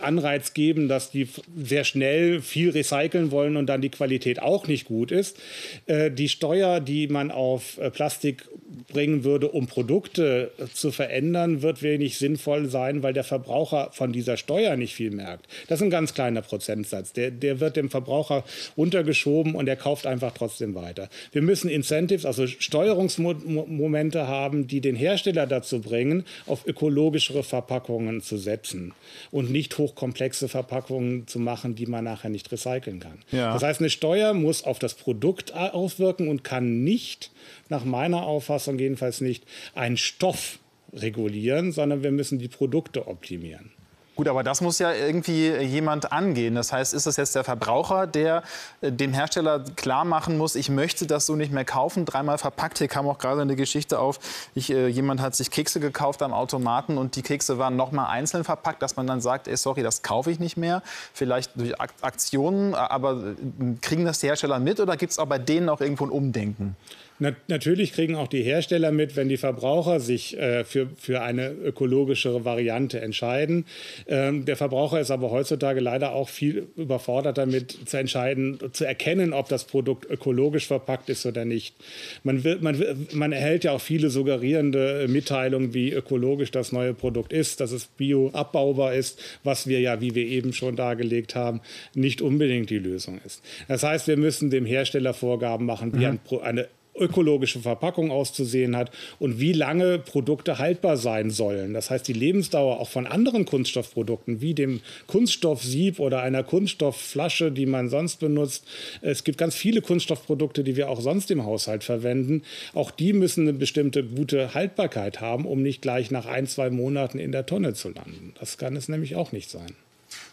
Anreiz 0.00 0.52
geben, 0.54 0.88
dass 0.88 1.10
die 1.10 1.28
sehr 1.56 1.84
schnell 1.84 2.40
viel 2.40 2.70
recyceln 2.70 3.30
wollen 3.30 3.56
und 3.56 3.66
dann 3.66 3.80
die 3.80 3.90
Qualität 3.90 4.42
auch 4.42 4.66
nicht 4.66 4.86
gut 4.86 5.12
ist. 5.12 5.38
Äh, 5.86 6.10
die 6.10 6.28
Steuer, 6.28 6.80
die 6.80 7.06
man 7.06 7.30
auf 7.30 7.78
äh, 7.78 7.90
Plastik 7.90 8.48
bringen 8.92 9.24
würde, 9.24 9.48
um 9.48 9.66
Produkte 9.66 10.52
äh, 10.58 10.66
zu 10.72 10.92
verändern, 10.92 11.62
wird 11.62 11.82
wenig 11.82 12.18
sinnvoll 12.18 12.68
sein, 12.68 13.02
weil 13.02 13.12
der 13.12 13.24
Verbraucher 13.24 13.90
von 13.92 14.12
dieser 14.12 14.36
Steuer 14.36 14.76
nicht 14.76 14.94
viel 14.94 15.10
merkt. 15.10 15.46
Das 15.68 15.80
ist 15.80 15.84
ein 15.84 15.90
ganz 15.90 16.14
kleiner 16.14 16.42
Prozentsatz. 16.42 17.12
Der, 17.12 17.30
der 17.30 17.60
wird 17.60 17.76
dem 17.76 17.90
Verbraucher 17.90 18.44
untergeschoben 18.76 19.54
und 19.54 19.68
er 19.68 19.76
kauft 19.76 20.06
einfach 20.06 20.32
trotzdem 20.32 20.74
weiter. 20.74 21.08
Wir 21.32 21.42
müssen 21.42 21.68
Incentives, 21.68 22.24
also 22.24 22.46
Steuerungsmomente 22.46 24.26
haben, 24.26 24.66
die 24.66 24.80
den 24.80 24.96
Hersteller 24.96 25.46
dazu 25.46 25.80
bringen, 25.80 26.24
auf 26.46 26.66
ökologischere 26.66 27.42
Verpackungen 27.42 28.20
zu 28.20 28.36
setzen 28.36 28.92
und 29.30 29.50
nicht 29.50 29.76
hochkomplexe 29.78 30.48
Verpackungen 30.48 31.26
zu 31.26 31.38
machen, 31.38 31.74
die 31.74 31.86
man 31.86 32.04
nachher 32.04 32.30
nicht 32.30 32.50
recyceln 32.52 33.00
kann. 33.00 33.18
Ja. 33.32 33.52
Das 33.52 33.62
heißt, 33.62 33.80
eine 33.80 33.90
Steuer 33.90 34.34
muss 34.34 34.64
auf 34.64 34.78
das 34.78 34.94
Produkt 34.94 35.54
auswirken 35.54 36.28
und 36.28 36.44
kann 36.44 36.84
nicht, 36.84 37.30
nach 37.68 37.84
meiner 37.84 38.24
Auffassung 38.24 38.59
jedenfalls 38.78 39.20
nicht, 39.20 39.44
einen 39.74 39.96
Stoff 39.96 40.58
regulieren, 40.92 41.72
sondern 41.72 42.02
wir 42.02 42.10
müssen 42.10 42.38
die 42.38 42.48
Produkte 42.48 43.06
optimieren. 43.06 43.72
Gut, 44.20 44.28
aber 44.28 44.42
das 44.42 44.60
muss 44.60 44.78
ja 44.78 44.92
irgendwie 44.92 45.48
jemand 45.48 46.12
angehen. 46.12 46.54
Das 46.54 46.74
heißt, 46.74 46.92
ist 46.92 47.06
es 47.06 47.16
jetzt 47.16 47.34
der 47.36 47.42
Verbraucher, 47.42 48.06
der 48.06 48.42
äh, 48.82 48.92
dem 48.92 49.14
Hersteller 49.14 49.64
klar 49.76 50.04
machen 50.04 50.36
muss, 50.36 50.56
ich 50.56 50.68
möchte 50.68 51.06
das 51.06 51.24
so 51.24 51.36
nicht 51.36 51.52
mehr 51.52 51.64
kaufen, 51.64 52.04
dreimal 52.04 52.36
verpackt. 52.36 52.76
Hier 52.76 52.88
kam 52.88 53.08
auch 53.08 53.16
gerade 53.16 53.40
eine 53.40 53.56
Geschichte 53.56 53.98
auf, 53.98 54.20
ich, 54.54 54.70
äh, 54.74 54.88
jemand 54.88 55.22
hat 55.22 55.34
sich 55.34 55.50
Kekse 55.50 55.80
gekauft 55.80 56.20
am 56.20 56.34
Automaten 56.34 56.98
und 56.98 57.16
die 57.16 57.22
Kekse 57.22 57.56
waren 57.56 57.76
noch 57.76 57.92
mal 57.92 58.10
einzeln 58.10 58.44
verpackt, 58.44 58.82
dass 58.82 58.94
man 58.96 59.06
dann 59.06 59.22
sagt, 59.22 59.48
ey, 59.48 59.56
sorry, 59.56 59.82
das 59.82 60.02
kaufe 60.02 60.30
ich 60.30 60.38
nicht 60.38 60.58
mehr. 60.58 60.82
Vielleicht 61.14 61.58
durch 61.58 61.80
Aktionen, 61.80 62.74
aber 62.74 63.14
äh, 63.14 63.78
kriegen 63.80 64.04
das 64.04 64.18
die 64.18 64.26
Hersteller 64.26 64.58
mit 64.58 64.80
oder 64.80 64.98
gibt 64.98 65.12
es 65.12 65.18
auch 65.18 65.28
bei 65.28 65.38
denen 65.38 65.70
auch 65.70 65.80
irgendwo 65.80 66.04
ein 66.04 66.10
Umdenken? 66.10 66.76
Na, 67.22 67.32
natürlich 67.48 67.92
kriegen 67.92 68.16
auch 68.16 68.28
die 68.28 68.42
Hersteller 68.42 68.92
mit, 68.92 69.14
wenn 69.14 69.28
die 69.28 69.36
Verbraucher 69.36 70.00
sich 70.00 70.38
äh, 70.38 70.64
für, 70.64 70.88
für 70.96 71.20
eine 71.20 71.50
ökologischere 71.50 72.46
Variante 72.46 72.98
entscheiden. 73.02 73.66
Ähm, 74.10 74.44
der 74.44 74.56
Verbraucher 74.56 75.00
ist 75.00 75.12
aber 75.12 75.30
heutzutage 75.30 75.78
leider 75.78 76.12
auch 76.12 76.28
viel 76.28 76.66
überfordert 76.76 77.38
damit 77.38 77.88
zu 77.88 77.96
entscheiden, 77.96 78.58
zu 78.72 78.84
erkennen, 78.84 79.32
ob 79.32 79.48
das 79.48 79.64
Produkt 79.64 80.10
ökologisch 80.10 80.66
verpackt 80.66 81.08
ist 81.08 81.24
oder 81.26 81.44
nicht. 81.44 81.76
Man, 82.24 82.42
will, 82.42 82.58
man, 82.60 82.80
will, 82.80 82.96
man 83.12 83.30
erhält 83.30 83.62
ja 83.62 83.70
auch 83.70 83.80
viele 83.80 84.10
suggerierende 84.10 85.06
Mitteilungen, 85.08 85.74
wie 85.74 85.92
ökologisch 85.92 86.50
das 86.50 86.72
neue 86.72 86.92
Produkt 86.92 87.32
ist, 87.32 87.60
dass 87.60 87.70
es 87.70 87.86
bioabbaubar 87.86 88.94
ist, 88.94 89.20
was 89.44 89.68
wir 89.68 89.78
ja, 89.78 90.00
wie 90.00 90.16
wir 90.16 90.26
eben 90.26 90.52
schon 90.52 90.74
dargelegt 90.74 91.36
haben, 91.36 91.60
nicht 91.94 92.20
unbedingt 92.20 92.68
die 92.68 92.78
Lösung 92.78 93.20
ist. 93.24 93.44
Das 93.68 93.84
heißt, 93.84 94.08
wir 94.08 94.16
müssen 94.16 94.50
dem 94.50 94.66
Hersteller 94.66 95.14
Vorgaben 95.14 95.66
machen, 95.66 95.92
wie 95.92 96.06
mhm. 96.06 96.18
ein, 96.32 96.40
eine 96.42 96.68
ökologische 97.00 97.60
Verpackung 97.60 98.10
auszusehen 98.10 98.76
hat 98.76 98.90
und 99.18 99.40
wie 99.40 99.52
lange 99.52 99.98
Produkte 99.98 100.58
haltbar 100.58 100.96
sein 100.96 101.30
sollen. 101.30 101.74
Das 101.74 101.90
heißt, 101.90 102.06
die 102.06 102.12
Lebensdauer 102.12 102.80
auch 102.80 102.88
von 102.88 103.06
anderen 103.06 103.44
Kunststoffprodukten 103.44 104.40
wie 104.40 104.54
dem 104.54 104.80
Kunststoffsieb 105.06 105.98
oder 105.98 106.22
einer 106.22 106.42
Kunststoffflasche, 106.42 107.50
die 107.50 107.66
man 107.66 107.88
sonst 107.88 108.20
benutzt. 108.20 108.66
Es 109.00 109.24
gibt 109.24 109.38
ganz 109.38 109.54
viele 109.54 109.82
Kunststoffprodukte, 109.82 110.64
die 110.64 110.76
wir 110.76 110.88
auch 110.90 111.00
sonst 111.00 111.30
im 111.30 111.44
Haushalt 111.44 111.84
verwenden. 111.84 112.42
Auch 112.74 112.90
die 112.90 113.12
müssen 113.12 113.48
eine 113.48 113.58
bestimmte 113.58 114.04
gute 114.04 114.54
Haltbarkeit 114.54 115.20
haben, 115.20 115.46
um 115.46 115.62
nicht 115.62 115.82
gleich 115.82 116.10
nach 116.10 116.26
ein, 116.26 116.46
zwei 116.46 116.70
Monaten 116.70 117.18
in 117.18 117.32
der 117.32 117.46
Tonne 117.46 117.74
zu 117.74 117.88
landen. 117.88 118.34
Das 118.38 118.58
kann 118.58 118.76
es 118.76 118.88
nämlich 118.88 119.16
auch 119.16 119.32
nicht 119.32 119.50
sein. 119.50 119.74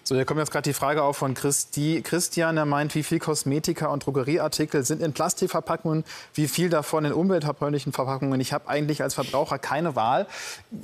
So, 0.07 0.15
hier 0.15 0.23
kommt 0.23 0.39
jetzt 0.39 0.51
gerade 0.51 0.63
die 0.63 0.73
Frage 0.73 1.03
auf 1.03 1.17
von 1.17 1.33
Christi. 1.33 2.01
Christian, 2.01 2.55
der 2.55 2.63
meint, 2.63 2.95
wie 2.95 3.03
viel 3.03 3.19
Kosmetika 3.19 3.87
und 3.87 4.05
Drogerieartikel 4.05 4.85
sind 4.85 5.01
in 5.01 5.11
Plastikverpackungen, 5.11 6.05
wie 6.33 6.47
viel 6.47 6.69
davon 6.69 7.03
in 7.03 7.11
umweltverbrauchlichen 7.11 7.91
Verpackungen. 7.91 8.39
Ich 8.39 8.53
habe 8.53 8.69
eigentlich 8.69 9.03
als 9.03 9.15
Verbraucher 9.15 9.59
keine 9.59 9.97
Wahl. 9.97 10.25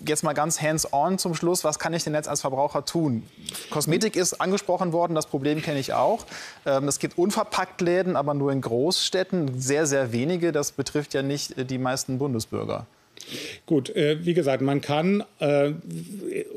Jetzt 0.05 0.25
mal 0.25 0.33
ganz 0.33 0.61
hands-on 0.61 1.19
zum 1.19 1.35
Schluss. 1.35 1.63
Was 1.63 1.79
kann 1.79 1.93
ich 1.93 2.03
denn 2.03 2.13
jetzt 2.13 2.27
als 2.27 2.41
Verbraucher 2.41 2.83
tun? 2.83 3.23
Kosmetik 3.69 4.17
ist 4.17 4.41
angesprochen 4.41 4.91
worden, 4.91 5.15
das 5.15 5.27
Problem 5.27 5.61
kenne 5.61 5.79
ich 5.79 5.93
auch. 5.93 6.25
Ähm, 6.65 6.89
es 6.89 6.99
gibt 6.99 7.17
unverpackt 7.17 7.79
Läden, 7.79 8.17
aber 8.17 8.33
nur 8.33 8.51
in 8.51 8.59
Großstädten, 8.59 9.57
sehr, 9.57 9.85
sehr 9.85 10.11
wenige. 10.11 10.51
Das 10.51 10.73
betrifft 10.73 11.13
ja 11.13 11.21
nicht 11.21 11.57
äh, 11.57 11.63
die 11.63 11.77
meisten 11.77 12.17
Bundesbürger. 12.17 12.87
Gut, 13.65 13.95
äh, 13.95 14.17
wie 14.25 14.33
gesagt, 14.33 14.61
man 14.61 14.81
kann 14.81 15.23
äh, 15.39 15.71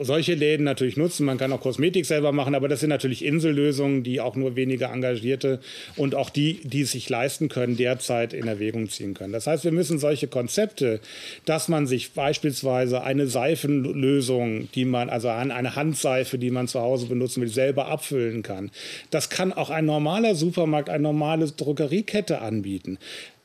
solche 0.00 0.34
Läden 0.34 0.64
natürlich 0.64 0.96
nutzen, 0.96 1.24
man 1.24 1.38
kann 1.38 1.52
auch 1.52 1.60
Kosmetik 1.60 2.04
selber 2.04 2.32
machen, 2.32 2.56
aber 2.56 2.66
das 2.66 2.80
sind 2.80 2.88
natürlich 2.88 3.24
Insellösungen, 3.24 4.02
die 4.02 4.20
auch 4.20 4.34
nur 4.34 4.56
wenige 4.56 4.86
Engagierte 4.86 5.60
und 5.94 6.16
auch 6.16 6.30
die, 6.30 6.54
die 6.64 6.80
es 6.80 6.90
sich 6.90 7.08
leisten 7.08 7.48
können, 7.48 7.76
derzeit 7.76 8.32
in 8.32 8.48
Erwägung 8.48 8.88
ziehen 8.88 9.14
können. 9.14 9.32
Das 9.32 9.46
heißt, 9.46 9.62
wir 9.62 9.70
müssen 9.70 10.00
solche 10.00 10.26
Konzepte, 10.26 10.98
dass 11.44 11.68
man 11.68 11.86
sich 11.86 12.10
beispielsweise 12.10 13.04
eine 13.04 13.28
Seifenlösung, 13.28 14.68
die 14.74 14.84
man, 14.84 15.08
also 15.08 15.28
eine 15.28 15.76
Handseife, 15.76 16.38
die 16.38 16.50
man 16.50 16.66
zu 16.66 16.80
Hause 16.80 17.06
benutzen 17.06 17.40
will, 17.40 17.48
selber 17.48 17.86
abfüllen 17.86 18.42
kann. 18.42 18.72
Das 19.12 19.30
kann 19.30 19.52
auch 19.52 19.70
ein 19.70 19.84
normaler 19.84 20.34
Supermarkt, 20.34 20.90
eine 20.90 21.04
normale 21.04 21.46
Drogeriekette 21.46 22.40
anbieten 22.40 22.98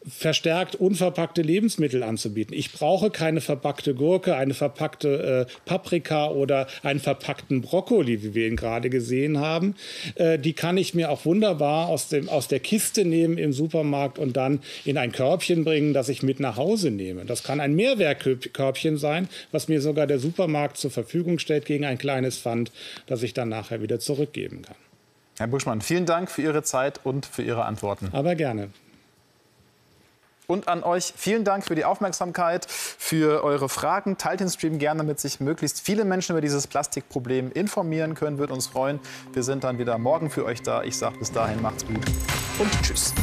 verstärkt 0.07 0.75
unverpackte 0.75 1.41
Lebensmittel 1.41 2.01
anzubieten. 2.03 2.55
Ich 2.55 2.71
brauche 2.71 3.11
keine 3.11 3.39
verpackte 3.39 3.93
Gurke, 3.93 4.35
eine 4.35 4.53
verpackte 4.53 5.47
äh, 5.47 5.53
Paprika 5.65 6.29
oder 6.29 6.67
einen 6.81 6.99
verpackten 6.99 7.61
Brokkoli, 7.61 8.23
wie 8.23 8.33
wir 8.33 8.47
ihn 8.47 8.55
gerade 8.55 8.89
gesehen 8.89 9.39
haben. 9.39 9.75
Äh, 10.15 10.39
die 10.39 10.53
kann 10.53 10.77
ich 10.77 10.95
mir 10.95 11.11
auch 11.11 11.25
wunderbar 11.25 11.87
aus, 11.87 12.07
dem, 12.07 12.29
aus 12.29 12.47
der 12.47 12.59
Kiste 12.59 13.05
nehmen 13.05 13.37
im 13.37 13.53
Supermarkt 13.53 14.17
und 14.17 14.37
dann 14.37 14.61
in 14.85 14.97
ein 14.97 15.11
Körbchen 15.11 15.63
bringen, 15.63 15.93
das 15.93 16.09
ich 16.09 16.23
mit 16.23 16.39
nach 16.39 16.57
Hause 16.57 16.89
nehme. 16.89 17.25
Das 17.25 17.43
kann 17.43 17.59
ein 17.59 17.75
Mehrwerkkörbchen 17.75 18.97
sein, 18.97 19.29
was 19.51 19.67
mir 19.67 19.81
sogar 19.81 20.07
der 20.07 20.19
Supermarkt 20.19 20.77
zur 20.77 20.91
Verfügung 20.91 21.37
stellt 21.37 21.65
gegen 21.65 21.85
ein 21.85 21.97
kleines 21.97 22.39
Pfand, 22.39 22.71
das 23.05 23.21
ich 23.21 23.33
dann 23.33 23.49
nachher 23.49 23.81
wieder 23.81 23.99
zurückgeben 23.99 24.63
kann. 24.63 24.75
Herr 25.37 25.47
Buschmann, 25.47 25.81
vielen 25.81 26.05
Dank 26.05 26.29
für 26.29 26.41
Ihre 26.41 26.63
Zeit 26.63 26.99
und 27.03 27.25
für 27.25 27.41
Ihre 27.43 27.65
Antworten. 27.65 28.09
Aber 28.11 28.35
gerne. 28.35 28.69
Und 30.51 30.67
an 30.67 30.83
euch 30.83 31.13
vielen 31.15 31.45
Dank 31.45 31.63
für 31.63 31.75
die 31.75 31.85
Aufmerksamkeit, 31.85 32.65
für 32.69 33.41
eure 33.41 33.69
Fragen. 33.69 34.17
Teilt 34.17 34.41
den 34.41 34.49
Stream 34.49 34.79
gerne, 34.79 34.97
damit 34.97 35.17
sich 35.17 35.39
möglichst 35.39 35.79
viele 35.79 36.03
Menschen 36.03 36.33
über 36.33 36.41
dieses 36.41 36.67
Plastikproblem 36.67 37.53
informieren 37.53 38.15
können. 38.15 38.37
Würde 38.37 38.53
uns 38.53 38.67
freuen. 38.67 38.99
Wir 39.31 39.43
sind 39.43 39.63
dann 39.63 39.77
wieder 39.77 39.97
morgen 39.97 40.29
für 40.29 40.43
euch 40.43 40.61
da. 40.61 40.83
Ich 40.83 40.97
sage 40.97 41.19
bis 41.19 41.31
dahin, 41.31 41.61
macht's 41.61 41.85
gut 41.85 42.01
und 42.59 42.69
tschüss. 42.83 43.13